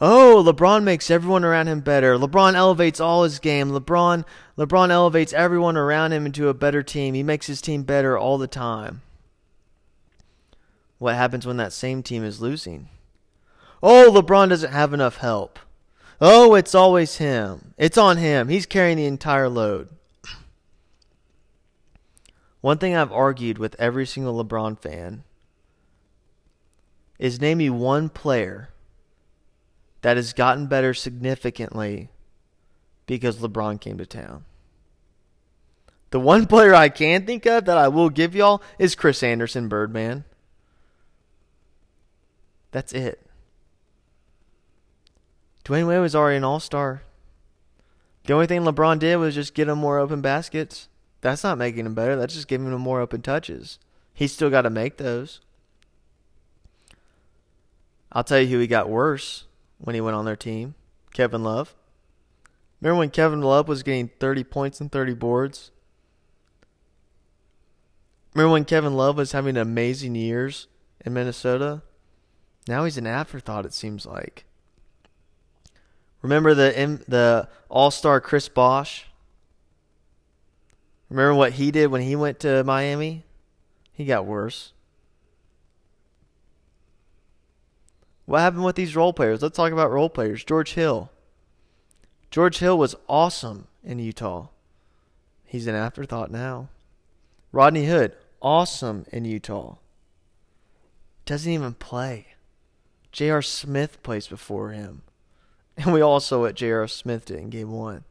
Oh, 0.02 0.44
LeBron 0.46 0.84
makes 0.84 1.12
everyone 1.12 1.44
around 1.44 1.68
him 1.68 1.82
better. 1.82 2.16
LeBron 2.16 2.54
elevates 2.56 3.00
all 3.00 3.24
his 3.24 3.40
game. 3.40 3.72
LeBron 3.72 4.24
LeBron 4.58 4.90
elevates 4.90 5.34
everyone 5.34 5.76
around 5.76 6.14
him 6.14 6.26
into 6.26 6.48
a 6.48 6.54
better 6.54 6.82
team. 6.82 7.14
He 7.14 7.24
makes 7.24 7.48
his 7.48 7.62
team 7.62 7.84
better 7.84 8.18
all 8.18 8.38
the 8.38 8.48
time. 8.48 9.02
What 10.98 11.16
happens 11.16 11.46
when 11.46 11.58
that 11.58 11.74
same 11.74 12.02
team 12.02 12.24
is 12.24 12.42
losing? 12.42 12.88
Oh, 13.84 14.12
LeBron 14.14 14.50
doesn't 14.50 14.72
have 14.72 14.94
enough 14.94 15.18
help. 15.18 15.60
Oh, 16.22 16.56
it's 16.56 16.76
always 16.76 17.18
him. 17.18 17.74
It's 17.78 17.98
on 17.98 18.18
him. 18.18 18.50
He's 18.50 18.66
carrying 18.66 18.98
the 18.98 19.06
entire 19.06 19.48
load. 19.48 19.90
One 22.62 22.78
thing 22.78 22.96
I've 22.96 23.12
argued 23.12 23.58
with 23.58 23.76
every 23.80 24.06
single 24.06 24.44
LeBron 24.44 24.78
fan 24.80 25.24
is 27.18 27.40
name 27.40 27.60
me 27.60 27.70
one 27.70 28.10
player 28.10 28.70
that 30.02 30.18
has 30.18 30.34
gotten 30.34 30.68
better 30.68 30.94
significantly 30.94 32.10
because 33.06 33.38
LeBron 33.38 33.80
came 33.80 33.98
to 33.98 34.06
town. 34.06 34.46
The 36.12 36.20
one 36.20 36.48
player 36.48 36.74
I 36.74 36.90
can 36.90 37.26
think 37.26 37.46
of 37.46 37.66
that 37.66 37.78
I 37.78 37.88
will 37.88 38.10
give 38.10 38.36
y'all 38.36 38.62
is 38.78 38.96
Chris 38.96 39.22
Andersen 39.22 39.68
Birdman. 39.68 40.26
That's 42.72 42.94
it. 42.94 43.26
Dwyane 45.64 45.88
Wade 45.88 46.02
was 46.02 46.16
already 46.16 46.38
an 46.38 46.44
all 46.44 46.60
star. 46.60 47.04
The 48.26 48.34
only 48.34 48.48
thing 48.48 48.62
LeBron 48.62 49.00
did 49.00 49.18
was 49.18 49.36
just 49.36 49.54
get 49.54 49.68
him 49.68 49.78
more 49.78 50.00
open 50.00 50.22
baskets. 50.22 50.88
That's 51.22 51.44
not 51.44 51.58
making 51.58 51.86
him 51.86 51.94
better. 51.94 52.16
That's 52.16 52.34
just 52.34 52.48
giving 52.48 52.68
him 52.68 52.82
more 52.82 53.02
open 53.02 53.22
touches. 53.22 53.80
He's 54.14 54.32
still 54.32 54.50
got 54.50 54.62
to 54.62 54.70
make 54.70 54.98
those. 54.98 55.42
I'll 58.12 58.24
tell 58.24 58.40
you 58.40 58.48
who 58.48 58.60
he 58.60 58.68
got 58.68 58.90
worse 58.90 59.46
when 59.78 59.96
he 59.96 60.02
went 60.02 60.16
on 60.16 60.26
their 60.26 60.36
team 60.36 60.76
Kevin 61.14 61.44
Love. 61.44 61.76
Remember 62.82 63.00
when 63.00 63.10
Kevin 63.10 63.42
Love 63.42 63.68
was 63.68 63.84
getting 63.84 64.10
30 64.20 64.44
points 64.46 64.80
and 64.80 64.92
30 64.92 65.14
boards? 65.14 65.72
Remember 68.34 68.54
when 68.54 68.66
Kevin 68.66 68.94
Love 68.94 69.18
was 69.18 69.34
having 69.34 69.58
amazing 69.58 70.16
years 70.16 70.68
in 71.06 71.14
Minnesota? 71.14 71.82
Now 72.68 72.86
he's 72.86 72.98
an 72.98 73.08
afterthought, 73.08 73.66
it 73.66 73.74
seems 73.74 74.06
like. 74.06 74.46
Remember 76.22 76.54
the 76.54 77.02
the 77.08 77.48
All 77.70 77.92
Star 77.92 78.22
Chris 78.22 78.48
Bosh? 78.50 79.09
Remember 81.10 81.34
what 81.34 81.54
he 81.54 81.72
did 81.72 81.88
when 81.88 82.02
he 82.02 82.16
went 82.16 82.40
to 82.42 82.64
Miami? 82.64 83.24
He 83.94 84.06
got 84.06 84.26
worse. 84.26 84.74
What 88.26 88.42
happened 88.42 88.64
with 88.64 88.76
these 88.76 88.96
role 88.96 89.12
players? 89.12 89.42
Let's 89.42 89.58
talk 89.58 89.72
about 89.72 89.92
role 89.92 90.10
players. 90.10 90.44
George 90.44 90.74
Hill. 90.74 91.10
George 92.30 92.60
Hill 92.60 92.78
was 92.78 92.96
awesome 93.08 93.68
in 93.84 93.98
Utah. 93.98 94.50
He's 95.46 95.66
an 95.66 95.74
afterthought 95.74 96.30
now. 96.30 96.70
Rodney 97.52 97.88
Hood, 97.88 98.16
awesome 98.40 99.06
in 99.12 99.26
Utah. 99.26 99.78
Doesn't 101.26 101.52
even 101.52 101.74
play. 101.74 102.28
J.R. 103.12 103.42
Smith 103.42 104.02
plays 104.04 104.28
before 104.28 104.70
him. 104.70 105.02
And 105.76 105.94
we 105.94 106.02
all 106.02 106.20
saw 106.20 106.42
what 106.42 106.56
J.R. 106.56 106.88
Smith 106.88 107.26
did 107.26 107.40
in 107.40 107.50
game 107.50 107.72
one. 107.72 108.04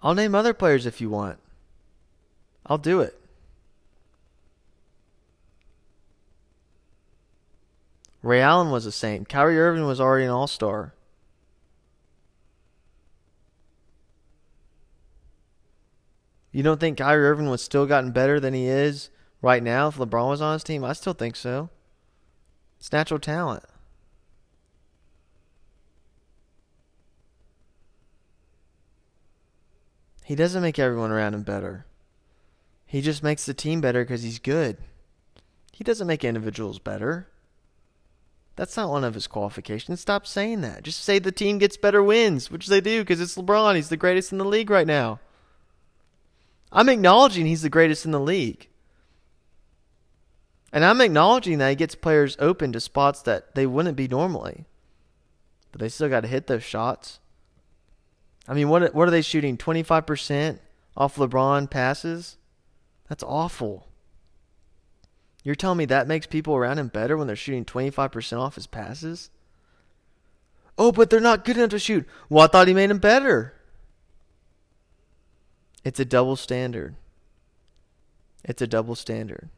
I'll 0.00 0.14
name 0.14 0.34
other 0.34 0.54
players 0.54 0.86
if 0.86 1.00
you 1.00 1.10
want. 1.10 1.38
I'll 2.66 2.78
do 2.78 3.00
it. 3.00 3.20
Ray 8.22 8.40
Allen 8.40 8.70
was 8.70 8.84
the 8.84 8.92
same. 8.92 9.24
Kyrie 9.24 9.58
Irving 9.58 9.86
was 9.86 10.00
already 10.00 10.24
an 10.24 10.30
all 10.30 10.46
star. 10.46 10.94
You 16.52 16.62
don't 16.62 16.80
think 16.80 16.98
Kyrie 16.98 17.26
Irving 17.26 17.48
was 17.48 17.62
still 17.62 17.86
gotten 17.86 18.10
better 18.10 18.40
than 18.40 18.54
he 18.54 18.66
is 18.66 19.10
right 19.40 19.62
now 19.62 19.88
if 19.88 19.96
LeBron 19.96 20.28
was 20.28 20.40
on 20.40 20.54
his 20.54 20.64
team? 20.64 20.84
I 20.84 20.92
still 20.92 21.12
think 21.12 21.36
so. 21.36 21.70
It's 22.78 22.92
natural 22.92 23.20
talent. 23.20 23.64
He 30.30 30.36
doesn't 30.36 30.62
make 30.62 30.78
everyone 30.78 31.10
around 31.10 31.34
him 31.34 31.42
better. 31.42 31.86
He 32.86 33.00
just 33.00 33.20
makes 33.20 33.44
the 33.44 33.52
team 33.52 33.80
better 33.80 34.04
because 34.04 34.22
he's 34.22 34.38
good. 34.38 34.76
He 35.72 35.82
doesn't 35.82 36.06
make 36.06 36.22
individuals 36.22 36.78
better. 36.78 37.26
That's 38.54 38.76
not 38.76 38.90
one 38.90 39.02
of 39.02 39.14
his 39.14 39.26
qualifications. 39.26 40.00
Stop 40.00 40.28
saying 40.28 40.60
that. 40.60 40.84
Just 40.84 41.02
say 41.02 41.18
the 41.18 41.32
team 41.32 41.58
gets 41.58 41.76
better 41.76 42.00
wins, 42.00 42.48
which 42.48 42.68
they 42.68 42.80
do 42.80 43.00
because 43.00 43.20
it's 43.20 43.36
LeBron. 43.36 43.74
He's 43.74 43.88
the 43.88 43.96
greatest 43.96 44.30
in 44.30 44.38
the 44.38 44.44
league 44.44 44.70
right 44.70 44.86
now. 44.86 45.18
I'm 46.70 46.88
acknowledging 46.88 47.46
he's 47.46 47.62
the 47.62 47.68
greatest 47.68 48.04
in 48.04 48.12
the 48.12 48.20
league. 48.20 48.68
And 50.72 50.84
I'm 50.84 51.00
acknowledging 51.00 51.58
that 51.58 51.70
he 51.70 51.74
gets 51.74 51.96
players 51.96 52.36
open 52.38 52.70
to 52.70 52.78
spots 52.78 53.20
that 53.22 53.56
they 53.56 53.66
wouldn't 53.66 53.96
be 53.96 54.06
normally. 54.06 54.66
But 55.72 55.80
they 55.80 55.88
still 55.88 56.08
got 56.08 56.20
to 56.20 56.28
hit 56.28 56.46
those 56.46 56.62
shots. 56.62 57.18
I 58.48 58.54
mean, 58.54 58.68
what 58.68 58.94
what 58.94 59.06
are 59.06 59.10
they 59.12 59.22
shooting? 59.22 59.56
25% 59.56 60.58
off 60.96 61.16
LeBron 61.16 61.70
passes? 61.70 62.36
That's 63.08 63.22
awful. 63.22 63.86
You're 65.42 65.54
telling 65.54 65.78
me 65.78 65.86
that 65.86 66.06
makes 66.06 66.26
people 66.26 66.54
around 66.54 66.78
him 66.78 66.88
better 66.88 67.16
when 67.16 67.26
they're 67.26 67.36
shooting 67.36 67.64
25% 67.64 68.38
off 68.38 68.56
his 68.56 68.66
passes? 68.66 69.30
Oh, 70.76 70.92
but 70.92 71.10
they're 71.10 71.20
not 71.20 71.44
good 71.44 71.56
enough 71.56 71.70
to 71.70 71.78
shoot. 71.78 72.06
Well, 72.28 72.44
I 72.44 72.46
thought 72.46 72.68
he 72.68 72.74
made 72.74 72.90
him 72.90 72.98
better. 72.98 73.54
It's 75.82 76.00
a 76.00 76.04
double 76.04 76.36
standard. 76.36 76.94
It's 78.44 78.62
a 78.62 78.66
double 78.66 78.94
standard. 78.94 79.48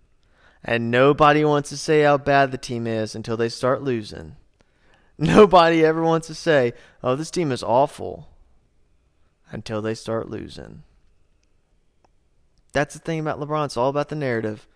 And 0.65 0.91
nobody 0.91 1.45
wants 1.45 1.69
to 1.71 1.77
say 1.77 2.03
how 2.03 2.19
bad 2.19 2.53
the 2.53 2.59
team 2.59 2.87
is 2.87 3.15
until 3.17 3.37
they 3.37 3.49
start 3.49 3.83
losing. 3.83 4.37
Nobody 5.19 5.85
ever 5.85 6.03
wants 6.03 6.29
to 6.29 6.35
say, 6.35 6.73
oh, 7.03 7.17
this 7.17 7.31
team 7.31 7.53
is 7.53 7.63
awful 7.63 8.29
until 9.53 9.81
they 9.81 9.95
start 9.95 10.29
losing. 10.29 10.83
That's 12.73 12.95
the 12.95 13.01
thing 13.01 13.21
about 13.21 13.39
LeBron. 13.39 13.67
It's 13.67 13.77
all 13.77 13.91
about 13.91 14.09
the 14.09 14.17
narrative. 14.17 14.67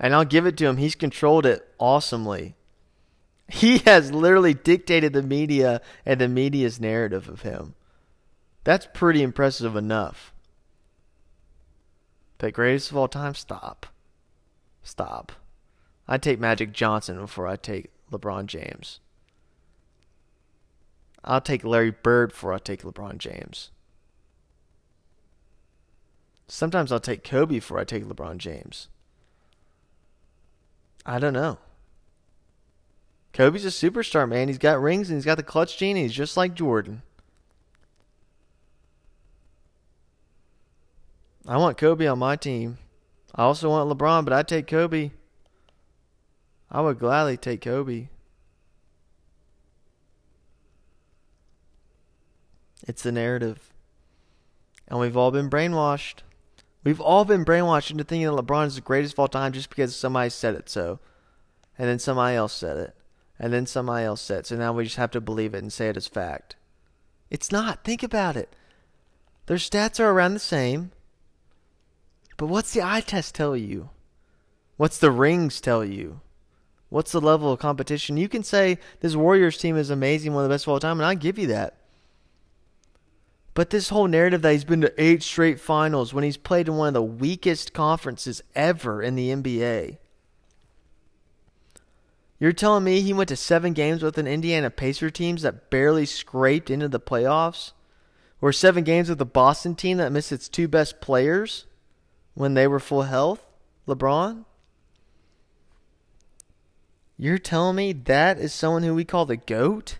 And 0.00 0.14
I'll 0.14 0.24
give 0.24 0.46
it 0.46 0.56
to 0.56 0.66
him. 0.66 0.78
He's 0.78 0.94
controlled 0.94 1.46
it 1.46 1.68
awesomely. 1.78 2.56
He 3.48 3.78
has 3.86 4.12
literally 4.12 4.54
dictated 4.54 5.12
the 5.12 5.22
media 5.22 5.80
and 6.04 6.20
the 6.20 6.28
media's 6.28 6.80
narrative 6.80 7.28
of 7.28 7.42
him. 7.42 7.74
That's 8.64 8.88
pretty 8.92 9.22
impressive 9.22 9.76
enough. 9.76 10.32
But 12.38 12.54
greatest 12.54 12.90
of 12.90 12.96
all 12.96 13.08
time, 13.08 13.34
stop. 13.34 13.86
Stop. 14.82 15.32
I 16.08 16.18
take 16.18 16.40
Magic 16.40 16.72
Johnson 16.72 17.18
before 17.18 17.46
I 17.46 17.56
take 17.56 17.90
LeBron 18.10 18.46
James. 18.46 19.00
I'll 21.22 21.40
take 21.40 21.64
Larry 21.64 21.90
Bird 21.90 22.30
before 22.30 22.52
I 22.52 22.58
take 22.58 22.82
LeBron 22.82 23.18
James. 23.18 23.70
Sometimes 26.46 26.92
I'll 26.92 27.00
take 27.00 27.24
Kobe 27.24 27.56
before 27.56 27.78
I 27.78 27.84
take 27.84 28.04
LeBron 28.04 28.38
James. 28.38 28.88
I 31.06 31.18
don't 31.18 31.32
know. 31.32 31.58
Kobe's 33.32 33.64
a 33.64 33.68
superstar, 33.68 34.28
man. 34.28 34.48
He's 34.48 34.58
got 34.58 34.80
rings 34.80 35.10
and 35.10 35.16
he's 35.16 35.24
got 35.24 35.36
the 35.36 35.42
clutch 35.42 35.76
gene. 35.76 35.96
he's 35.96 36.12
just 36.12 36.36
like 36.36 36.54
Jordan. 36.54 37.02
I 41.46 41.56
want 41.58 41.76
Kobe 41.76 42.06
on 42.06 42.18
my 42.18 42.36
team. 42.36 42.78
I 43.34 43.42
also 43.42 43.68
want 43.68 43.90
LeBron, 43.90 44.24
but 44.24 44.32
I 44.32 44.42
take 44.42 44.66
Kobe. 44.66 45.10
I 46.70 46.80
would 46.80 46.98
gladly 46.98 47.36
take 47.36 47.60
Kobe. 47.60 48.08
It's 52.86 53.02
the 53.02 53.12
narrative. 53.12 53.72
And 54.88 55.00
we've 55.00 55.16
all 55.16 55.30
been 55.30 55.50
brainwashed. 55.50 56.18
We've 56.84 57.00
all 57.00 57.24
been 57.24 57.44
brainwashed 57.44 57.90
into 57.90 58.04
thinking 58.04 58.26
that 58.26 58.44
LeBron 58.44 58.66
is 58.66 58.74
the 58.74 58.82
greatest 58.82 59.14
of 59.14 59.18
all 59.18 59.28
time 59.28 59.52
just 59.52 59.70
because 59.70 59.96
somebody 59.96 60.28
said 60.28 60.54
it 60.54 60.68
so. 60.68 61.00
And 61.78 61.88
then 61.88 61.98
somebody 61.98 62.36
else 62.36 62.52
said 62.52 62.76
it. 62.76 62.94
And 63.38 63.52
then 63.52 63.66
somebody 63.66 64.04
else 64.04 64.20
said 64.20 64.40
it. 64.40 64.46
So 64.46 64.56
now 64.56 64.72
we 64.72 64.84
just 64.84 64.96
have 64.96 65.10
to 65.12 65.20
believe 65.20 65.54
it 65.54 65.62
and 65.62 65.72
say 65.72 65.88
it 65.88 65.96
as 65.96 66.06
fact. 66.06 66.56
It's 67.30 67.50
not. 67.50 67.82
Think 67.82 68.02
about 68.02 68.36
it. 68.36 68.54
Their 69.46 69.56
stats 69.56 69.98
are 69.98 70.10
around 70.10 70.34
the 70.34 70.40
same. 70.40 70.92
But 72.36 72.46
what's 72.46 72.72
the 72.72 72.82
eye 72.82 73.00
test 73.00 73.34
tell 73.34 73.56
you? 73.56 73.90
What's 74.76 74.98
the 74.98 75.10
rings 75.10 75.60
tell 75.60 75.84
you? 75.84 76.20
What's 76.90 77.12
the 77.12 77.20
level 77.20 77.52
of 77.52 77.58
competition? 77.58 78.16
You 78.16 78.28
can 78.28 78.42
say 78.42 78.78
this 79.00 79.16
Warriors 79.16 79.58
team 79.58 79.76
is 79.76 79.90
amazing, 79.90 80.32
one 80.32 80.44
of 80.44 80.48
the 80.48 80.54
best 80.54 80.64
of 80.66 80.68
all 80.68 80.80
time, 80.80 81.00
and 81.00 81.06
I 81.06 81.14
give 81.14 81.38
you 81.38 81.46
that. 81.48 81.76
But 83.54 83.70
this 83.70 83.88
whole 83.88 84.08
narrative 84.08 84.42
that 84.42 84.52
he's 84.52 84.64
been 84.64 84.80
to 84.80 85.02
eight 85.02 85.22
straight 85.22 85.60
finals 85.60 86.12
when 86.12 86.24
he's 86.24 86.36
played 86.36 86.66
in 86.66 86.76
one 86.76 86.88
of 86.88 86.94
the 86.94 87.02
weakest 87.02 87.72
conferences 87.72 88.42
ever 88.56 89.00
in 89.00 89.14
the 89.14 89.30
NBA. 89.30 89.98
You're 92.40 92.52
telling 92.52 92.82
me 92.82 93.00
he 93.00 93.12
went 93.12 93.28
to 93.28 93.36
seven 93.36 93.72
games 93.72 94.02
with 94.02 94.18
an 94.18 94.26
Indiana 94.26 94.70
Pacer 94.70 95.08
team 95.08 95.36
that 95.36 95.70
barely 95.70 96.04
scraped 96.04 96.68
into 96.68 96.88
the 96.88 97.00
playoffs? 97.00 97.72
Or 98.42 98.52
seven 98.52 98.84
games 98.84 99.08
with 99.08 99.18
the 99.18 99.24
Boston 99.24 99.76
team 99.76 99.96
that 99.98 100.12
missed 100.12 100.32
its 100.32 100.48
two 100.48 100.68
best 100.68 101.00
players 101.00 101.64
when 102.34 102.54
they 102.54 102.66
were 102.66 102.80
full 102.80 103.02
health? 103.02 103.46
LeBron? 103.86 104.44
You're 107.16 107.38
telling 107.38 107.76
me 107.76 107.92
that 107.92 108.38
is 108.38 108.52
someone 108.52 108.82
who 108.82 108.94
we 108.94 109.04
call 109.04 109.24
the 109.24 109.36
GOAT? 109.36 109.98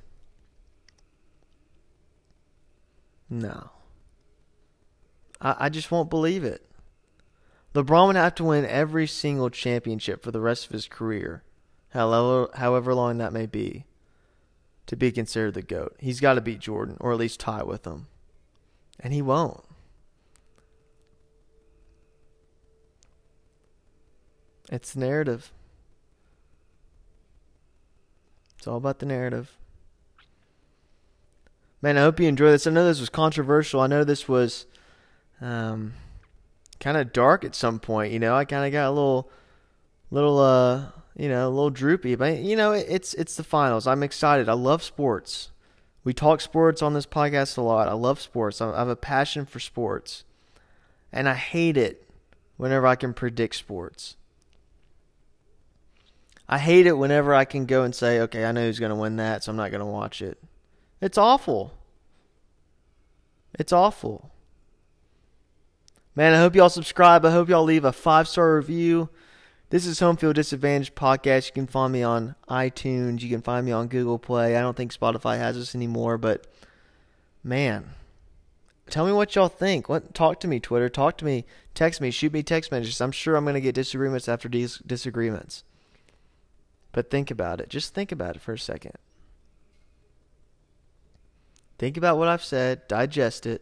No. 3.29 3.71
I, 5.41 5.57
I 5.61 5.69
just 5.69 5.91
won't 5.91 6.11
believe 6.11 6.45
it. 6.45 6.65
LeBron 7.75 8.07
would 8.09 8.17
have 8.17 8.35
to 8.37 8.45
win 8.45 8.65
every 8.65 9.07
single 9.07 9.51
championship 9.51 10.23
for 10.23 10.31
the 10.31 10.41
rest 10.41 10.67
of 10.67 10.73
his 10.73 10.87
career 10.87 11.43
however 11.95 12.51
however 12.55 12.95
long 12.95 13.19
that 13.19 13.33
may 13.33 13.47
be, 13.47 13.87
to 14.87 14.97
be 14.97 15.13
considered 15.13 15.55
the 15.55 15.63
GOAT. 15.63 15.97
He's 15.99 16.21
got 16.21 16.35
to 16.35 16.41
beat 16.41 16.59
Jordan, 16.59 16.97
or 17.01 17.13
at 17.13 17.19
least 17.19 17.41
tie 17.41 17.63
with 17.63 17.87
him. 17.87 18.09
And 19.01 19.13
he 19.13 19.23
won't. 19.23 19.65
It's 24.71 24.97
narrative. 24.97 25.53
It's 28.59 28.67
all 28.67 28.77
about 28.77 28.99
the 28.99 29.07
narrative. 29.07 29.57
Man, 31.85 31.99
I 31.99 32.01
hope 32.01 32.19
you 32.19 32.27
enjoy 32.29 32.51
this. 32.51 32.67
I 32.67 32.71
know 32.71 32.87
this 32.87 32.99
was 32.99 33.11
controversial. 33.11 33.83
I 33.83 33.89
know 33.89 34.05
this 34.05 34.27
was 34.27 34.65
um, 35.43 35.93
kind 36.81 36.97
of 36.97 37.13
dark 37.13 37.45
at 37.45 37.55
some 37.55 37.79
point. 37.79 38.11
You 38.11 38.19
know, 38.19 38.35
I 38.35 38.47
kind 38.47 38.65
of 38.65 38.73
got 38.73 38.89
a 38.89 38.91
little, 38.91 39.31
little, 40.11 40.39
uh, 40.39 40.87
you 41.15 41.29
know, 41.29 41.47
a 41.47 41.51
little 41.51 41.69
droopy. 41.69 42.15
But 42.15 42.39
you 42.39 42.57
know, 42.57 42.73
it's 42.73 43.13
it's 43.13 43.37
the 43.37 43.45
finals. 43.45 43.87
I'm 43.87 44.03
excited. 44.03 44.49
I 44.49 44.55
love 44.55 44.83
sports. 44.83 45.51
We 46.05 46.15
talk 46.15 46.41
sports 46.41 46.81
on 46.81 46.95
this 46.95 47.05
podcast 47.05 47.59
a 47.59 47.61
lot. 47.61 47.87
I 47.87 47.93
love 47.93 48.19
sports. 48.19 48.63
I 48.63 48.79
have 48.79 48.89
a 48.89 48.97
passion 48.97 49.45
for 49.45 49.61
sports, 49.61 50.25
and 51.13 51.29
I 51.29 51.35
hate 51.35 51.77
it 51.77 52.09
whenever 52.57 52.87
I 52.87 52.97
can 52.97 53.13
predict 53.13 53.57
sports. 53.57 54.17
I 56.49 56.57
hate 56.57 56.87
it 56.87 56.97
whenever 56.97 57.35
I 57.35 57.45
can 57.45 57.67
go 57.67 57.83
and 57.83 57.95
say, 57.95 58.21
okay, 58.21 58.47
I 58.47 58.53
know 58.53 58.63
who's 58.63 58.81
going 58.81 58.89
to 58.89 58.97
win 58.97 59.17
that, 59.17 59.45
so 59.45 59.53
I'm 59.53 59.57
not 59.57 59.71
going 59.71 59.81
to 59.81 59.85
watch 59.85 60.23
it. 60.23 60.39
It's 61.01 61.19
awful. 61.19 61.73
It's 63.59 63.73
awful. 63.73 64.31
Man, 66.17 66.33
I 66.33 66.39
hope 66.39 66.55
y'all 66.55 66.69
subscribe. 66.69 67.25
I 67.25 67.31
hope 67.31 67.49
y'all 67.49 67.65
leave 67.65 67.85
a 67.85 67.93
five 67.93 68.29
star 68.29 68.57
review. 68.57 69.09
This 69.71 69.87
is 69.87 69.99
Home 69.99 70.17
Field 70.17 70.37
Disadvantage 70.37 70.95
Podcast. 70.95 71.49
You 71.49 71.53
can 71.53 71.67
find 71.67 71.93
me 71.93 72.03
on 72.03 72.37
iTunes. 72.49 73.23
You 73.23 73.29
can 73.29 73.43
find 73.43 73.67
me 73.67 73.73
on 73.73 73.89
Google 73.89 74.19
Play. 74.19 74.57
I 74.57 74.61
don't 74.61 74.77
think 74.77 74.95
Spotify 74.95 75.39
has 75.39 75.57
us 75.57 75.75
anymore, 75.75 76.17
but 76.17 76.47
man, 77.43 77.91
tell 78.89 79.05
me 79.05 79.13
what 79.13 79.35
y'all 79.35 79.49
think. 79.49 79.89
What 79.89 80.15
talk 80.15 80.39
to 80.41 80.49
me, 80.49 80.61
Twitter. 80.61 80.89
Talk 80.89 81.19
to 81.19 81.25
me. 81.25 81.45
Text 81.75 82.01
me. 82.01 82.13
Shoot 82.13 82.33
me 82.33 82.45
text 82.45 82.71
messages. 82.71 83.01
I'm 83.01 83.11
sure 83.11 83.35
I'm 83.35 83.45
going 83.45 83.55
to 83.55 83.61
get 83.61 83.75
disagreements 83.75 84.29
after 84.29 84.49
dis- 84.49 84.79
disagreements. 84.87 85.65
But 86.93 87.11
think 87.11 87.33
about 87.33 87.61
it. 87.61 87.69
Just 87.69 87.95
think 87.95 88.13
about 88.13 88.37
it 88.37 88.43
for 88.43 88.53
a 88.53 88.59
second. 88.59 88.95
Think 91.85 91.99
about 91.99 92.17
what 92.17 92.29
I've 92.29 92.43
said, 92.43 92.89
digest 92.89 93.45
it, 93.45 93.61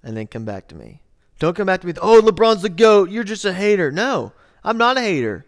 and 0.00 0.16
then 0.16 0.28
come 0.28 0.44
back 0.44 0.68
to 0.68 0.76
me. 0.76 1.02
Don't 1.40 1.56
come 1.56 1.66
back 1.66 1.80
to 1.80 1.86
me 1.88 1.90
with, 1.90 1.98
oh, 2.00 2.22
LeBron's 2.22 2.62
the 2.62 2.68
GOAT. 2.68 3.10
You're 3.10 3.24
just 3.24 3.44
a 3.44 3.52
hater. 3.52 3.90
No, 3.90 4.32
I'm 4.62 4.78
not 4.78 4.96
a 4.96 5.00
hater. 5.00 5.44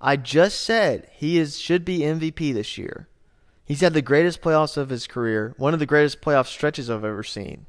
I 0.00 0.16
just 0.16 0.62
said 0.62 1.10
he 1.12 1.36
is 1.36 1.58
should 1.58 1.84
be 1.84 1.98
MVP 1.98 2.54
this 2.54 2.78
year. 2.78 3.06
He's 3.66 3.82
had 3.82 3.92
the 3.92 4.00
greatest 4.00 4.40
playoffs 4.40 4.78
of 4.78 4.88
his 4.88 5.06
career, 5.06 5.52
one 5.58 5.74
of 5.74 5.78
the 5.78 5.84
greatest 5.84 6.22
playoff 6.22 6.46
stretches 6.46 6.88
I've 6.88 7.04
ever 7.04 7.22
seen. 7.22 7.66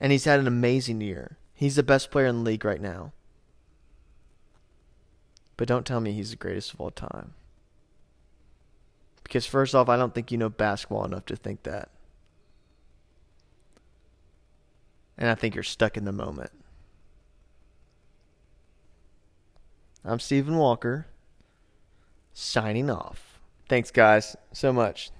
And 0.00 0.10
he's 0.10 0.24
had 0.24 0.40
an 0.40 0.48
amazing 0.48 1.00
year. 1.00 1.38
He's 1.54 1.76
the 1.76 1.84
best 1.84 2.10
player 2.10 2.26
in 2.26 2.38
the 2.38 2.50
league 2.50 2.64
right 2.64 2.80
now. 2.80 3.12
But 5.56 5.68
don't 5.68 5.86
tell 5.86 6.00
me 6.00 6.10
he's 6.10 6.30
the 6.30 6.36
greatest 6.36 6.74
of 6.74 6.80
all 6.80 6.90
time. 6.90 7.34
Because, 9.34 9.46
first 9.46 9.74
off, 9.74 9.88
I 9.88 9.96
don't 9.96 10.14
think 10.14 10.30
you 10.30 10.38
know 10.38 10.48
basketball 10.48 11.04
enough 11.04 11.26
to 11.26 11.34
think 11.34 11.64
that. 11.64 11.88
And 15.18 15.28
I 15.28 15.34
think 15.34 15.56
you're 15.56 15.64
stuck 15.64 15.96
in 15.96 16.04
the 16.04 16.12
moment. 16.12 16.52
I'm 20.04 20.20
Stephen 20.20 20.56
Walker, 20.56 21.08
signing 22.32 22.88
off. 22.88 23.40
Thanks, 23.68 23.90
guys, 23.90 24.36
so 24.52 24.72
much. 24.72 25.10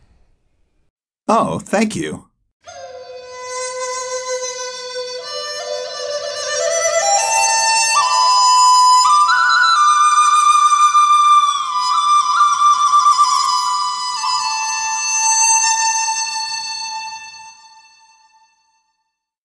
Oh, 1.26 1.58
thank 1.58 1.96
you. 1.96 2.28